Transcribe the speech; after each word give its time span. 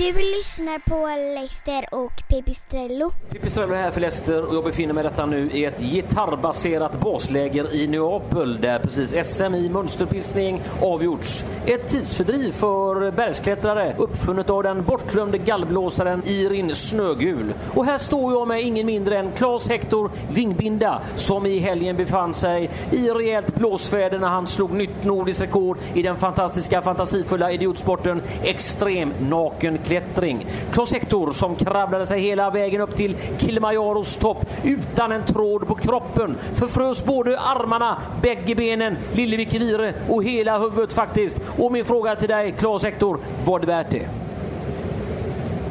Du 0.00 0.12
lyssnar 0.12 0.78
på 0.78 1.06
Leicester 1.34 1.94
och 1.94 2.22
Pipistrello. 2.28 3.10
Pipistrello 3.30 3.74
här 3.74 3.90
för 3.90 4.00
Leicester 4.00 4.44
och 4.44 4.54
jag 4.54 4.64
befinner 4.64 4.94
mig 4.94 5.04
detta 5.04 5.26
nu 5.26 5.50
i 5.50 5.64
ett 5.64 5.80
gitarrbaserat 5.80 7.00
basläger 7.00 7.74
i 7.74 7.86
Neapel 7.86 8.60
där 8.60 8.78
precis 8.78 9.26
SM 9.26 9.54
i 9.54 9.68
mönsterpissning 9.68 10.62
avgjorts. 10.82 11.44
Ett 11.66 11.88
tidsfördriv 11.88 12.52
för 12.52 13.10
bergsklättrare 13.10 13.94
uppfunnet 13.98 14.50
av 14.50 14.62
den 14.62 14.84
bortglömde 14.84 15.38
gallblåsaren 15.38 16.22
Irin 16.26 16.74
Snögul. 16.74 17.54
Och 17.74 17.84
här 17.84 17.98
står 17.98 18.32
jag 18.32 18.48
med 18.48 18.62
ingen 18.62 18.86
mindre 18.86 19.18
än 19.18 19.32
Claes 19.32 19.68
Hector 19.68 20.10
Vingbinda 20.30 21.02
som 21.16 21.46
i 21.46 21.58
helgen 21.58 21.96
befann 21.96 22.34
sig 22.34 22.70
i 22.90 23.08
rejält 23.08 23.54
blåsväder 23.54 24.18
när 24.18 24.28
han 24.28 24.46
slog 24.46 24.72
nytt 24.72 25.04
nordiskt 25.04 25.42
rekord 25.42 25.78
i 25.94 26.02
den 26.02 26.16
fantastiska 26.16 26.82
fantasifulla 26.82 27.52
idiotsporten 27.52 28.22
extrem 28.42 29.12
naken 29.20 29.78
klättring. 29.90 30.46
Klos 30.72 30.92
Hector 30.92 31.32
som 31.32 31.56
kravlade 31.56 32.06
sig 32.06 32.20
hela 32.20 32.50
vägen 32.50 32.80
upp 32.80 32.96
till 32.96 33.16
Kilimanjaros 33.38 34.16
topp 34.16 34.46
utan 34.64 35.12
en 35.12 35.24
tråd 35.24 35.68
på 35.68 35.74
kroppen. 35.74 36.36
Förfrös 36.54 37.04
både 37.04 37.40
armarna, 37.40 38.02
bägge 38.22 38.54
benen, 38.54 38.96
Lillevik 39.12 39.54
Vire 39.54 39.94
och 40.08 40.24
hela 40.24 40.58
huvudet 40.58 40.92
faktiskt. 40.92 41.38
Och 41.58 41.72
min 41.72 41.84
fråga 41.84 42.16
till 42.16 42.28
dig 42.28 42.52
Klas 42.52 42.84
Hector, 42.84 43.18
var 43.44 43.60
det 43.60 43.66
värt 43.66 43.90
det? 43.90 44.08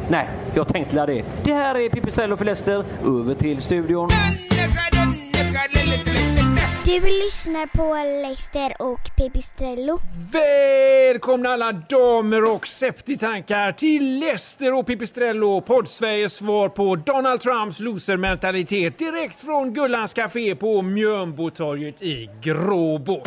Nej, 0.10 0.30
jag 0.54 0.68
tänkte 0.68 0.96
la 0.96 1.06
det. 1.06 1.24
Det 1.44 1.54
här 1.54 1.76
är 1.76 1.90
Pipistrello 1.90 2.38
för 2.38 2.46
Leicester. 2.46 2.84
Över 3.06 3.34
till 3.34 3.62
studion. 3.62 4.10
Du 6.90 7.00
lyssnar 7.00 7.66
på 7.66 7.96
Leicester 8.22 8.74
och 8.80 9.00
Pipistrello. 9.18 10.00
Välkomna 10.32 11.50
alla 11.50 11.72
damer 11.72 12.44
och 12.54 12.68
septitankar 12.68 13.72
till 13.72 14.20
Leicester 14.20 14.74
och 14.74 14.88
Pipistrello, 14.88 15.62
podd-Sveriges 15.62 16.34
svar 16.34 16.70
på 16.70 16.96
Donald 16.96 17.42
Trumps 17.42 17.80
losermentalitet 17.80 18.98
direkt 18.98 19.40
från 19.40 19.74
Gullans 19.74 20.14
Café 20.14 20.56
på 20.56 20.82
Mjölnbotorget 20.82 22.02
i 22.02 22.30
Gråbo. 22.42 23.24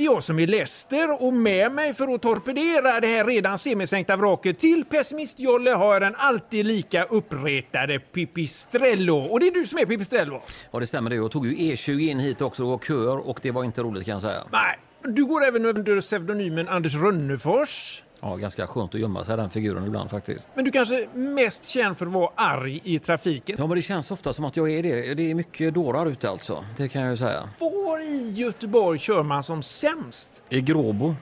Det 0.00 0.04
är 0.04 0.12
jag 0.12 0.22
som 0.22 0.38
är 0.38 0.46
Leicester 0.46 1.22
och 1.22 1.32
med 1.32 1.72
mig 1.72 1.94
för 1.94 2.14
att 2.14 2.22
torpedera 2.22 3.00
det 3.00 3.06
här 3.06 3.24
redan 3.24 3.58
semisänkta 3.58 4.16
vraket 4.16 4.58
till 4.58 4.84
pessimistjolle 4.84 5.70
har 5.70 5.92
jag 5.92 6.02
den 6.02 6.14
alltid 6.16 6.66
lika 6.66 7.04
uppretade 7.04 7.98
Pipistrello. 7.98 9.16
Och 9.16 9.40
det 9.40 9.46
är 9.46 9.52
du 9.52 9.66
som 9.66 9.78
är 9.78 9.86
Pipistrello. 9.86 10.42
Ja, 10.70 10.80
det 10.80 10.86
stämmer 10.86 11.10
det. 11.10 11.16
Jag 11.16 11.30
tog 11.30 11.46
ju 11.46 11.54
E20 11.74 12.10
in 12.10 12.18
hit 12.18 12.40
också. 12.40 12.62
Det 12.62 12.68
var 12.68 12.78
köer 12.78 13.28
och 13.28 13.38
det 13.42 13.50
var 13.50 13.64
inte 13.64 13.82
roligt 13.82 14.04
kan 14.04 14.12
jag 14.12 14.22
säga. 14.22 14.44
Nej, 14.52 14.78
du 15.02 15.24
går 15.24 15.44
även 15.44 15.64
under 15.64 16.00
pseudonymen 16.00 16.68
Anders 16.68 16.94
Rönnefors. 16.94 18.02
Ja, 18.20 18.36
ganska 18.36 18.66
skönt 18.66 18.94
att 18.94 19.00
gömma 19.00 19.24
sig 19.24 19.36
den 19.36 19.50
figuren 19.50 19.86
ibland 19.86 20.10
faktiskt. 20.10 20.48
Men 20.54 20.64
du 20.64 20.70
kanske 20.70 21.08
mest 21.14 21.64
känd 21.64 21.98
för 21.98 22.06
att 22.06 22.12
vara 22.12 22.30
arg 22.34 22.80
i 22.84 22.98
trafiken. 22.98 23.56
Ja, 23.58 23.66
men 23.66 23.76
det 23.76 23.82
känns 23.82 24.10
ofta 24.10 24.32
som 24.32 24.44
att 24.44 24.56
jag 24.56 24.70
är 24.70 24.82
det. 24.82 25.14
Det 25.14 25.30
är 25.30 25.34
mycket 25.34 25.74
dårar 25.74 26.06
ute 26.06 26.30
alltså. 26.30 26.64
Det 26.76 26.88
kan 26.88 27.02
jag 27.02 27.10
ju 27.10 27.16
säga. 27.16 27.48
Var 27.58 28.00
i 28.00 28.30
Göteborg 28.30 28.98
kör 28.98 29.22
man 29.22 29.42
som 29.42 29.62
sämst? 29.62 30.42
I 30.48 30.60
Gråbo. 30.60 31.14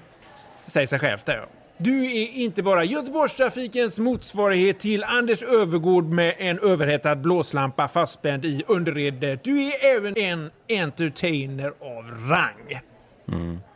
Säger 0.67 0.87
sig 0.87 0.99
själv 0.99 1.19
där. 1.25 1.47
Du 1.81 2.05
är 2.05 2.29
inte 2.29 2.63
bara 2.63 2.85
Göteborgstrafikens 2.85 3.99
motsvarighet 3.99 4.81
till 4.81 5.05
Anders 5.05 5.43
Övergård 5.43 6.05
med 6.05 6.35
en 6.39 6.59
överhettad 6.59 7.17
blåslampa 7.17 7.89
fastspänd 7.89 8.45
i 8.45 8.65
underredet. 8.69 9.45
Du 9.45 9.63
är 9.63 9.97
även 9.97 10.17
en 10.17 10.51
entertainer 10.69 11.73
av 11.81 12.29
rang. 12.29 12.81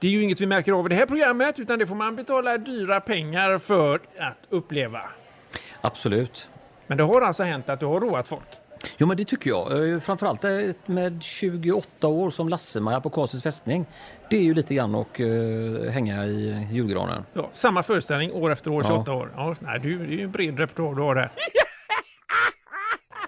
Det 0.00 0.06
är 0.06 0.10
ju 0.10 0.22
inget 0.22 0.40
vi 0.40 0.46
märker 0.46 0.72
av 0.72 0.86
i 0.86 0.88
det 0.88 0.94
här 0.94 1.06
programmet 1.06 1.58
utan 1.58 1.78
det 1.78 1.86
får 1.86 1.94
man 1.94 2.16
betala 2.16 2.58
dyra 2.58 3.00
pengar 3.00 3.58
för 3.58 3.94
att 4.18 4.38
uppleva. 4.50 5.00
Absolut. 5.80 6.48
Men 6.86 6.98
det 6.98 7.04
har 7.04 7.22
alltså 7.22 7.42
hänt 7.42 7.68
att 7.68 7.80
du 7.80 7.86
har 7.86 8.00
roat 8.00 8.28
folk? 8.28 8.42
Jo, 8.98 9.06
men 9.06 9.16
det 9.16 9.24
tycker 9.24 9.50
jag. 9.50 9.92
Eh, 9.92 10.00
Framförallt 10.00 10.44
eh, 10.44 10.50
med 10.86 11.22
28 11.22 12.08
år 12.08 12.30
som 12.30 12.48
Lasse-Maja 12.48 13.00
på 13.00 13.10
Karlsens 13.10 13.42
fästning. 13.42 13.86
Det 14.30 14.36
är 14.36 14.42
ju 14.42 14.54
lite 14.54 14.74
grann 14.74 14.94
att 14.94 15.20
uh, 15.20 15.88
hänga 15.90 16.24
i 16.26 16.68
julgranen. 16.72 17.24
Ja, 17.32 17.48
samma 17.52 17.82
föreställning 17.82 18.32
år 18.32 18.52
efter 18.52 18.70
år, 18.70 18.82
Ja. 18.82 18.88
28 18.88 19.12
år. 19.12 19.32
Ja, 19.36 19.56
nej, 19.60 19.80
du, 19.80 19.98
det 20.06 20.14
är 20.14 20.16
ju 20.16 20.24
en 20.24 20.30
bred 20.30 20.58
repertoar 20.58 20.94
du 20.94 21.02
har 21.02 21.14
där. 21.14 21.30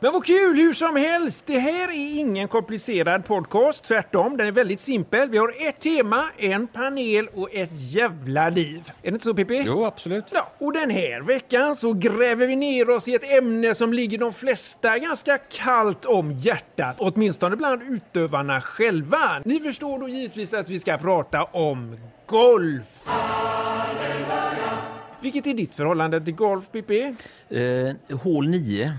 Men 0.01 0.13
vad 0.13 0.25
kul, 0.25 0.57
hur 0.57 0.73
som 0.73 0.97
helst. 0.97 1.47
Det 1.47 1.59
här 1.59 1.89
är 1.89 2.19
ingen 2.19 2.49
komplicerad 2.49 3.25
podcast, 3.25 3.85
tvärtom. 3.85 4.37
Den 4.37 4.47
är 4.47 4.53
väldigt 4.53 4.81
simpel. 4.81 5.31
Vi 5.31 5.39
har 5.39 5.69
ett 5.69 5.81
tema, 5.81 6.25
en 6.39 6.67
panel 6.67 7.29
och 7.35 7.55
ett 7.55 7.71
jävla 7.73 8.49
liv. 8.49 8.91
Är 9.03 9.11
det 9.11 9.15
inte 9.15 9.25
så 9.25 9.35
Pippi? 9.35 9.63
Jo, 9.67 9.85
absolut. 9.85 10.25
Ja, 10.33 10.53
och 10.59 10.73
den 10.73 10.91
här 10.91 11.21
veckan 11.21 11.77
så 11.77 11.93
gräver 11.93 12.47
vi 12.47 12.57
ner 12.57 12.91
oss 12.91 13.09
i 13.09 13.15
ett 13.15 13.33
ämne 13.33 13.75
som 13.75 13.93
ligger 13.93 14.19
de 14.19 14.33
flesta 14.33 14.99
ganska 14.99 15.39
kallt 15.39 16.05
om 16.05 16.33
hjärtat, 16.33 16.97
åtminstone 16.99 17.57
bland 17.57 17.83
utövarna 17.83 18.61
själva. 18.61 19.43
Ni 19.45 19.61
förstår 19.61 19.99
då 19.99 20.09
givetvis 20.09 20.55
att 20.55 20.71
vi 20.71 20.79
ska 20.79 20.99
prata 20.99 21.45
om 21.45 21.97
golf. 22.27 22.87
Vilket 25.21 25.47
är 25.47 25.55
ditt 25.55 25.75
förhållande 25.75 26.21
till 26.21 26.35
golf, 26.35 26.65
Pippi? 26.73 27.15
Eh, 27.49 28.17
hål 28.19 28.49
9. 28.49 28.93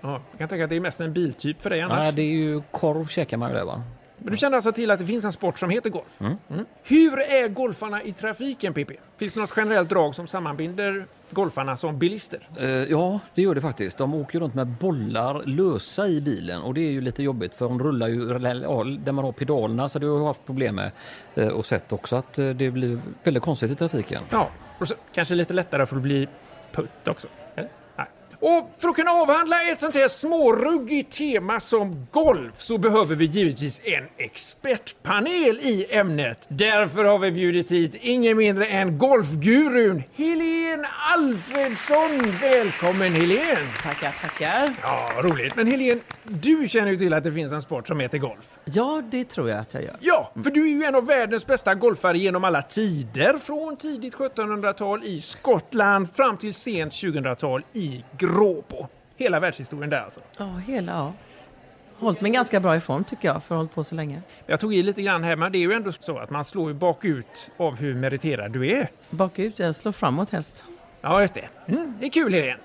Ja, 0.00 0.20
jag 0.30 0.38
kan 0.38 0.48
tänka 0.48 0.64
att 0.64 0.70
det 0.70 0.76
är 0.76 0.80
mest 0.80 1.00
en 1.00 1.12
biltyp 1.12 1.62
för 1.62 1.70
dig 1.70 1.80
annars. 1.80 2.04
Ja, 2.04 2.12
det 2.12 2.22
är 2.22 2.32
ju 2.32 2.62
korv 2.70 3.06
käkar 3.06 3.36
man 3.36 3.50
ju 3.50 3.56
där 3.56 3.64
va? 3.64 3.82
Men 4.18 4.30
du 4.30 4.36
känner 4.36 4.56
alltså 4.56 4.72
till 4.72 4.90
att 4.90 4.98
det 4.98 5.04
finns 5.04 5.24
en 5.24 5.32
sport 5.32 5.58
som 5.58 5.70
heter 5.70 5.90
golf? 5.90 6.20
Mm. 6.20 6.36
Hur 6.82 7.20
är 7.20 7.48
golfarna 7.48 8.02
i 8.02 8.12
trafiken, 8.12 8.74
Pippi? 8.74 8.96
Finns 9.16 9.34
det 9.34 9.40
något 9.40 9.52
generellt 9.56 9.90
drag 9.90 10.14
som 10.14 10.26
sammanbinder 10.26 11.06
golfarna 11.30 11.76
som 11.76 11.98
bilister? 11.98 12.48
Eh, 12.58 12.68
ja, 12.68 13.20
det 13.34 13.42
gör 13.42 13.54
det 13.54 13.60
faktiskt. 13.60 13.98
De 13.98 14.14
åker 14.14 14.40
runt 14.40 14.54
med 14.54 14.66
bollar 14.66 15.42
lösa 15.44 16.08
i 16.08 16.20
bilen 16.20 16.62
och 16.62 16.74
det 16.74 16.80
är 16.80 16.90
ju 16.90 17.00
lite 17.00 17.22
jobbigt 17.22 17.54
för 17.54 17.68
de 17.68 17.82
rullar 17.82 18.08
ju 18.08 18.38
där 18.38 19.12
man 19.12 19.24
har 19.24 19.32
pedalerna 19.32 19.88
så 19.88 19.98
det 19.98 20.06
har 20.06 20.18
jag 20.18 20.24
haft 20.24 20.46
problem 20.46 20.74
med 20.74 20.90
eh, 21.34 21.48
och 21.48 21.66
sett 21.66 21.92
också 21.92 22.16
att 22.16 22.38
eh, 22.38 22.48
det 22.48 22.70
blir 22.70 23.00
väldigt 23.24 23.42
konstigt 23.42 23.70
i 23.70 23.74
trafiken. 23.74 24.22
Ja, 24.30 24.50
och 24.78 24.88
så, 24.88 24.94
kanske 25.12 25.34
lite 25.34 25.52
lättare 25.52 25.86
för 25.86 25.96
att 25.96 26.02
bli 26.02 26.28
putt 26.72 27.08
också. 27.08 27.28
Och 28.40 28.74
för 28.78 28.88
att 28.88 28.96
kunna 28.96 29.10
avhandla 29.10 29.62
ett 29.62 29.80
sånt 29.80 29.94
här 29.94 30.08
småruggigt 30.08 31.16
tema 31.16 31.60
som 31.60 32.06
golf 32.10 32.52
så 32.56 32.78
behöver 32.78 33.14
vi 33.14 33.24
givetvis 33.24 33.80
en 33.84 34.04
expertpanel 34.16 35.58
i 35.62 35.86
ämnet. 35.90 36.46
Därför 36.48 37.04
har 37.04 37.18
vi 37.18 37.30
bjudit 37.30 37.72
hit 37.72 37.94
ingen 38.00 38.36
mindre 38.36 38.66
än 38.66 38.98
golfgurun 38.98 40.02
Helene 40.14 40.88
Alfredsson. 41.14 42.38
Välkommen 42.40 43.12
Helene! 43.12 43.58
Tackar, 43.82 44.12
tackar. 44.22 44.70
Ja, 44.82 45.10
roligt. 45.22 45.56
Men 45.56 45.66
Helene, 45.66 46.00
du 46.24 46.68
känner 46.68 46.90
ju 46.90 46.98
till 46.98 47.12
att 47.12 47.24
det 47.24 47.32
finns 47.32 47.52
en 47.52 47.62
sport 47.62 47.88
som 47.88 48.00
heter 48.00 48.18
golf. 48.18 48.58
Ja, 48.64 49.02
det 49.10 49.24
tror 49.24 49.48
jag 49.48 49.58
att 49.58 49.74
jag 49.74 49.82
gör. 49.82 49.96
Ja, 50.00 50.32
för 50.44 50.50
du 50.50 50.64
är 50.64 50.68
ju 50.68 50.84
en 50.84 50.94
av 50.94 51.06
världens 51.06 51.46
bästa 51.46 51.74
golfare 51.74 52.18
genom 52.18 52.44
alla 52.44 52.62
tider. 52.62 53.38
Från 53.38 53.76
tidigt 53.76 54.14
1700-tal 54.14 55.04
i 55.04 55.20
Skottland 55.20 56.12
fram 56.12 56.36
till 56.36 56.54
sent 56.54 56.92
2000-tal 56.92 57.62
i 57.72 58.04
Gråbo. 58.34 58.86
Hela 59.16 59.40
världshistorien 59.40 59.90
där 59.90 60.00
alltså. 60.00 60.20
Ja, 60.38 60.44
hela, 60.66 60.92
ja. 60.92 61.12
Hållit 61.98 62.20
mig 62.20 62.30
ganska 62.30 62.60
bra 62.60 62.76
ifrån 62.76 63.04
tycker 63.04 63.28
jag, 63.28 63.44
för 63.44 63.54
att 63.54 63.58
hållit 63.58 63.74
på 63.74 63.84
så 63.84 63.94
länge. 63.94 64.22
Jag 64.46 64.60
tog 64.60 64.74
i 64.74 64.82
lite 64.82 65.02
grann 65.02 65.24
här, 65.24 65.36
men 65.36 65.52
det 65.52 65.58
är 65.58 65.60
ju 65.60 65.72
ändå 65.72 65.92
så 66.00 66.18
att 66.18 66.30
man 66.30 66.44
slår 66.44 66.68
ju 66.68 66.74
bakut 66.74 67.50
av 67.56 67.76
hur 67.76 67.94
meriterad 67.94 68.52
du 68.52 68.72
är. 68.72 68.88
Bakut, 69.10 69.58
jag 69.58 69.76
slår 69.76 69.92
framåt 69.92 70.30
helst. 70.30 70.64
Ja, 71.00 71.20
just 71.20 71.34
det. 71.34 71.48
Mm, 71.68 71.94
det 72.00 72.06
är 72.06 72.10
kul 72.10 72.34
Helene. 72.34 72.60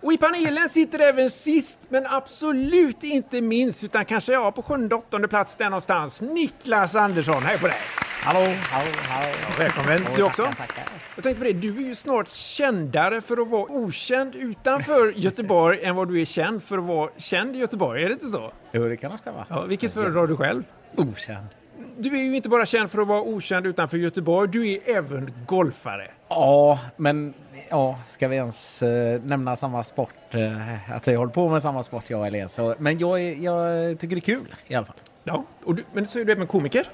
Och 0.00 0.12
i 0.12 0.16
panelen 0.16 0.68
sitter 0.68 0.98
även 0.98 1.30
sist, 1.30 1.78
men 1.88 2.06
absolut 2.06 3.04
inte 3.04 3.40
minst, 3.40 3.84
utan 3.84 4.04
kanske 4.04 4.32
jag 4.32 4.54
på 4.54 4.62
sjunde, 4.62 4.94
åttonde 4.94 5.28
plats 5.28 5.56
där 5.56 5.64
någonstans, 5.64 6.20
Niklas 6.20 6.94
Andersson. 6.94 7.42
Hej 7.42 7.58
på 7.58 7.66
dig! 7.66 7.76
Hallå, 8.22 8.40
hallå, 8.70 8.90
hallå. 9.08 9.28
Välkommen, 9.58 10.00
du 10.16 10.22
också. 10.22 10.42
tackar, 10.42 10.66
tackar. 10.66 10.99
Jag 11.20 11.24
tänkte 11.24 11.38
på 11.38 11.44
det, 11.44 11.52
du 11.52 11.76
är 11.76 11.88
ju 11.88 11.94
snart 11.94 12.28
kändare 12.28 13.20
för 13.20 13.42
att 13.42 13.48
vara 13.48 13.62
okänd 13.62 14.34
utanför 14.34 15.12
Göteborg 15.16 15.82
än 15.82 15.96
vad 15.96 16.08
du 16.08 16.20
är 16.20 16.24
känd 16.24 16.62
för 16.62 16.78
att 16.78 16.84
vara 16.84 17.10
känd 17.16 17.56
i 17.56 17.58
Göteborg, 17.58 18.02
är 18.02 18.06
det 18.06 18.12
inte 18.12 18.26
så? 18.26 18.52
Jo, 18.72 18.88
det 18.88 18.96
kan 18.96 19.10
nog 19.10 19.18
stämma. 19.18 19.46
Ja, 19.48 19.62
vilket 19.62 19.92
föredrar 19.92 20.26
du 20.26 20.36
själv? 20.36 20.62
Okänd. 20.96 21.46
du 21.98 22.18
är 22.18 22.22
ju 22.22 22.36
inte 22.36 22.48
bara 22.48 22.66
känd 22.66 22.90
för 22.90 23.02
att 23.02 23.08
vara 23.08 23.22
okänd 23.22 23.66
utanför 23.66 23.96
Göteborg, 23.96 24.50
du 24.50 24.72
är 24.72 24.78
även 24.86 25.32
golfare. 25.46 26.10
Ja, 26.28 26.80
men 26.96 27.34
ja, 27.68 27.98
ska 28.08 28.28
vi 28.28 28.36
ens 28.36 28.82
eh, 28.82 29.22
nämna 29.22 29.56
samma 29.56 29.84
sport? 29.84 30.34
Eh, 30.34 30.92
att 30.92 31.08
vi 31.08 31.14
håller 31.14 31.32
på 31.32 31.48
med 31.48 31.62
samma 31.62 31.82
sport, 31.82 32.10
jag 32.10 32.18
och 32.18 32.24
Helene. 32.24 32.48
Så, 32.48 32.74
men 32.78 32.98
jag, 32.98 33.20
är, 33.20 33.34
jag 33.34 33.98
tycker 34.00 34.16
det 34.16 34.18
är 34.18 34.36
kul 34.36 34.54
i 34.66 34.74
alla 34.74 34.86
fall. 34.86 34.96
Ja, 35.24 35.44
och 35.64 35.74
du, 35.74 35.84
men 35.92 36.06
så 36.06 36.18
är 36.18 36.24
du 36.24 36.32
även 36.32 36.46
komiker. 36.46 36.86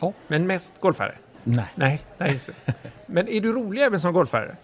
Ja. 0.00 0.12
Men 0.28 0.46
mest 0.46 0.80
golfare. 0.80 1.14
Nej. 1.44 1.64
Nej, 1.74 2.00
nej. 2.18 2.38
Men 3.06 3.28
är 3.28 3.40
du 3.40 3.52
rolig 3.52 3.82
även 3.82 4.00
som 4.00 4.12
golfare? 4.12 4.56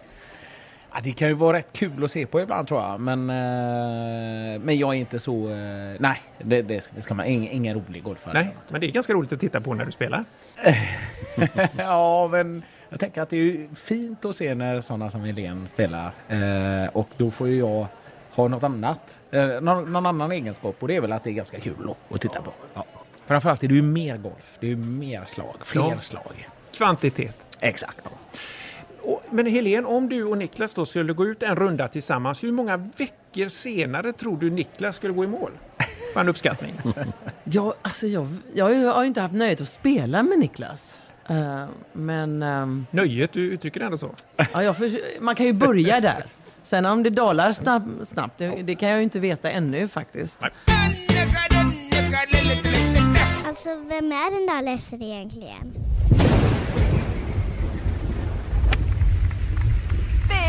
Ja, 0.92 1.00
det 1.02 1.12
kan 1.12 1.28
ju 1.28 1.34
vara 1.34 1.56
rätt 1.58 1.72
kul 1.72 2.04
att 2.04 2.10
se 2.10 2.26
på 2.26 2.40
ibland 2.40 2.68
tror 2.68 2.80
jag. 2.80 3.00
Men, 3.00 3.30
eh, 3.30 4.60
men 4.60 4.78
jag 4.78 4.94
är 4.94 4.98
inte 4.98 5.18
så... 5.18 5.50
Eh, 5.50 5.96
nej, 6.00 6.20
det, 6.38 6.62
det 6.62 6.80
ska- 6.80 6.92
det 6.96 7.02
ska 7.02 7.14
man. 7.14 7.26
Ingen, 7.26 7.52
ingen 7.52 7.74
rolig 7.76 8.02
golfare. 8.02 8.34
Nej, 8.34 8.56
men 8.68 8.80
det 8.80 8.86
är 8.86 8.90
ganska 8.92 9.12
roligt 9.12 9.32
att 9.32 9.40
titta 9.40 9.60
på 9.60 9.74
när 9.74 9.84
du 9.84 9.92
spelar. 9.92 10.24
ja, 11.76 12.28
men 12.32 12.62
jag 12.88 13.00
tänker 13.00 13.22
att 13.22 13.30
det 13.30 13.36
är 13.36 13.74
fint 13.74 14.24
att 14.24 14.36
se 14.36 14.54
när 14.54 14.80
sådana 14.80 15.10
som 15.10 15.20
Helene 15.20 15.66
spelar. 15.74 16.12
Eh, 16.28 16.88
och 16.92 17.08
då 17.16 17.30
får 17.30 17.48
ju 17.48 17.58
jag 17.58 17.86
ha 18.30 18.48
något 18.48 18.62
annat. 18.62 19.20
Eh, 19.30 19.46
någon, 19.60 19.92
någon 19.92 20.06
annan 20.06 20.32
egenskap 20.32 20.76
och 20.82 20.88
det 20.88 20.96
är 20.96 21.00
väl 21.00 21.12
att 21.12 21.24
det 21.24 21.30
är 21.30 21.34
ganska 21.34 21.60
kul 21.60 21.90
att, 21.90 22.14
att 22.14 22.20
titta 22.20 22.42
på. 22.42 22.52
Ja. 22.74 22.84
Framförallt 23.26 23.64
är 23.64 23.68
det 23.68 23.74
ju 23.74 23.82
mer 23.82 24.16
golf. 24.16 24.56
Det 24.60 24.66
är 24.66 24.70
ju 24.70 24.76
mer 24.76 25.24
slag. 25.26 25.56
Fler 25.64 25.80
Ja. 25.82 26.00
slag. 26.00 26.48
Kvantitet. 26.78 27.56
Exakt. 27.60 28.00
Och, 29.02 29.22
men 29.30 29.46
Helene, 29.46 29.86
om 29.86 30.08
du 30.08 30.24
och 30.24 30.38
Niklas 30.38 30.74
då 30.74 30.86
skulle 30.86 31.12
gå 31.12 31.26
ut 31.26 31.42
en 31.42 31.56
runda 31.56 31.88
tillsammans, 31.88 32.44
hur 32.44 32.52
många 32.52 32.76
veckor 32.76 33.48
senare 33.48 34.12
tror 34.12 34.36
du 34.36 34.50
Niklas 34.50 34.96
skulle 34.96 35.12
gå 35.12 35.24
i 35.24 35.26
mål? 35.26 35.50
För 36.14 36.20
en 36.20 36.28
uppskattning. 36.28 36.72
Ja, 37.50 37.74
alltså 37.82 38.06
jag, 38.06 38.26
jag 38.54 38.64
har 38.94 39.02
ju 39.02 39.08
inte 39.08 39.20
haft 39.20 39.34
nöjet 39.34 39.60
att 39.60 39.68
spela 39.68 40.22
med 40.22 40.38
Niklas. 40.38 41.00
Eh, 41.28 41.64
men 41.92 42.42
ehm, 42.42 42.86
Nöjet, 42.90 43.32
du 43.32 43.40
uttrycker 43.50 43.80
det 43.80 43.86
ändå 43.86 43.98
så. 43.98 44.14
ja, 44.52 44.62
jag 44.62 44.76
förs- 44.76 45.00
man 45.20 45.34
kan 45.34 45.46
ju 45.46 45.52
börja 45.52 46.00
där. 46.00 46.24
Sen 46.62 46.86
om 46.86 47.02
det 47.02 47.10
dalar 47.10 47.52
snabb, 47.52 47.90
snabbt, 48.04 48.38
det, 48.38 48.48
det 48.62 48.74
kan 48.74 48.88
jag 48.88 48.98
ju 48.98 49.04
inte 49.04 49.20
veta 49.20 49.50
ännu 49.50 49.88
faktiskt. 49.88 50.38
Nej. 50.42 50.50
Alltså, 53.46 53.68
vem 53.74 54.12
är 54.12 54.30
den 54.46 54.56
där 54.56 54.62
Lester 54.72 55.02
egentligen? 55.02 55.74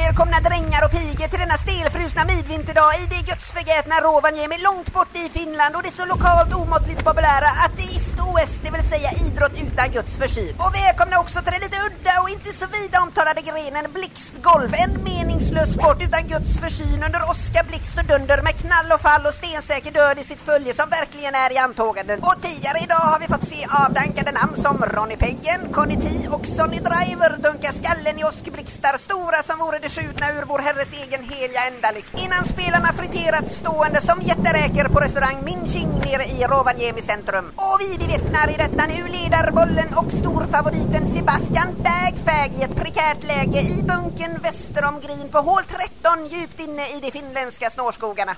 Välkomna 0.06 0.40
drängar 0.40 0.86
och 0.86 0.92
pigor 0.92 1.28
till 1.28 1.40
denna 1.40 1.58
stelfrusna 1.58 2.26
midvinterdag 2.26 2.92
i 3.02 3.04
det 3.14 3.22
gudsförgätna 3.30 3.96
Rovaniemi 4.02 4.58
långt 4.58 4.94
bort 4.94 5.16
i 5.24 5.30
Finland 5.30 5.76
och 5.76 5.84
det 5.84 5.92
så 5.92 6.06
lokalt 6.06 6.54
omåttligt 6.62 7.04
populära 7.04 7.50
ateist-OS, 7.66 8.54
det 8.64 8.72
vill 8.72 8.90
säga 8.94 9.10
idrott 9.26 9.56
utan 9.66 9.92
Guds 9.92 10.18
försyn. 10.18 10.56
Och 10.64 10.72
välkomna 10.82 11.20
också 11.20 11.40
till 11.42 11.54
den 11.56 11.62
lite 11.62 11.78
udda 11.88 12.14
och 12.22 12.30
inte 12.30 12.50
så 12.60 12.66
vida 12.78 12.98
omtalade 13.02 13.42
grenen 13.42 13.86
blixtgolf, 13.94 14.72
en 14.84 15.04
meningslös 15.04 15.74
sport 15.74 16.00
utan 16.08 16.24
Guds 16.28 16.52
försyn 16.64 17.04
under 17.08 17.22
åska, 17.32 17.64
blixt 17.70 17.98
och 18.00 18.06
dunder 18.06 18.42
med 18.42 18.56
knall 18.62 18.92
och 18.96 19.02
fall 19.02 19.26
och 19.26 19.34
stensäker 19.34 19.92
död 19.92 20.18
i 20.20 20.24
sitt 20.24 20.42
följe 20.42 20.74
som 20.74 20.90
verkligen 20.90 21.36
är 21.36 21.52
i 21.52 21.58
antåganden. 21.58 22.20
Och 22.20 22.42
tidigare 22.42 22.80
idag 22.84 23.06
har 23.12 23.20
vi 23.20 23.28
fått 23.28 23.48
se 23.54 23.62
avdankade 23.86 24.32
namn 24.32 24.56
som 24.66 24.78
Ronny 24.94 25.18
Peggen, 25.24 25.62
Conny 25.74 25.98
T 26.04 26.08
och 26.36 26.46
Sonny 26.46 26.80
Driver 26.90 27.32
dunka 27.46 27.72
skallen 27.72 28.20
i 28.20 28.24
åskblixtar 28.24 28.98
stora 28.98 29.44
som 29.44 29.60
vore 29.60 29.80
det 29.80 29.89
skjutna 29.90 30.28
ur 30.38 30.46
vår 30.46 30.60
herres 30.60 30.94
egen 31.04 31.24
heliga 31.24 31.62
ändalik. 31.68 32.06
Innan 32.26 32.44
spelarna 32.46 32.94
friterat 32.94 33.52
stående 33.52 34.02
som 34.02 34.22
jätteräkor 34.22 34.88
på 34.94 35.00
restaurang 35.00 35.38
Minching 35.44 35.90
nere 36.06 36.26
i 36.26 36.44
Rovaniemi 36.44 37.02
centrum. 37.02 37.46
Och 37.56 37.78
vi 37.84 37.98
bevittnar 37.98 38.50
i 38.50 38.56
detta 38.64 38.84
nu 38.88 39.08
ledarbollen 39.08 39.90
och 39.96 40.12
storfavoriten 40.12 41.08
Sebastian 41.14 41.70
Bagfag 41.86 42.50
i 42.60 42.64
ett 42.64 42.76
prekärt 42.76 43.24
läge 43.24 43.62
i 43.62 43.84
bunken 43.84 44.34
väster 44.42 44.86
om 44.86 45.00
green 45.00 45.30
på 45.32 45.38
hål 45.38 45.64
13 45.64 46.28
djupt 46.28 46.60
inne 46.60 46.86
i 46.98 47.00
de 47.02 47.12
finländska 47.12 47.70
snårskogarna. 47.70 48.36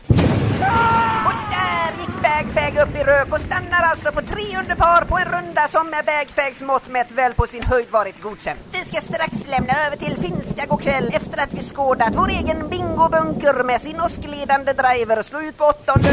Och 1.25 1.37
där 1.55 2.01
gick 2.01 2.15
Bagfag 2.23 2.83
upp 2.83 2.95
i 2.95 3.03
rök 3.03 3.33
och 3.33 3.41
stannar 3.41 3.83
alltså 3.83 4.11
på 4.11 4.21
tre 4.21 4.59
under 4.59 4.75
par 4.75 5.05
på 5.05 5.17
en 5.17 5.25
runda 5.25 5.67
som 5.67 5.89
med 5.89 6.05
Bagfags 6.05 6.61
mått 6.61 6.87
mätt 6.87 7.11
väl 7.11 7.33
på 7.33 7.47
sin 7.47 7.63
höjd 7.63 7.87
varit 7.91 8.21
godkänd. 8.21 8.59
Vi 8.71 8.79
ska 8.79 9.01
strax 9.01 9.47
lämna 9.47 9.73
över 9.87 9.97
till 9.97 10.17
finska 10.17 10.67
kväll 10.81 11.07
efter 11.13 11.43
att 11.43 11.53
vi 11.53 11.61
skådat 11.61 12.15
vår 12.15 12.29
egen 12.29 12.69
bingobunker 12.69 13.63
med 13.63 13.81
sin 13.81 14.01
åskledande 14.01 14.73
driver 14.73 15.21
slå 15.21 15.41
ut 15.41 15.57
på 15.57 15.63
åttonde. 15.63 16.09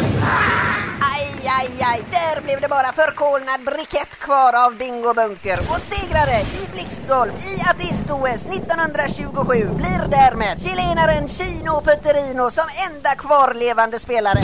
Aj, 1.14 1.50
aj, 1.58 1.70
aj, 1.80 2.04
där 2.10 2.40
blev 2.40 2.60
det 2.60 2.68
bara 2.68 2.92
förkolnad 2.92 3.60
brikett 3.64 4.18
kvar 4.20 4.52
av 4.64 4.76
bingobunker. 4.76 5.58
Och 5.58 5.80
segrare 5.80 6.40
i 6.40 6.68
blixtgolf 6.72 7.32
i 7.32 7.60
ateist-OS 7.70 8.42
1927 8.54 9.68
blir 9.76 10.08
därmed 10.10 10.62
chilenaren 10.62 11.28
Chino 11.28 11.80
Putterino 11.80 12.50
som 12.50 12.64
enda 12.90 13.14
kvarlevande 13.14 13.98
spelare. 13.98 14.37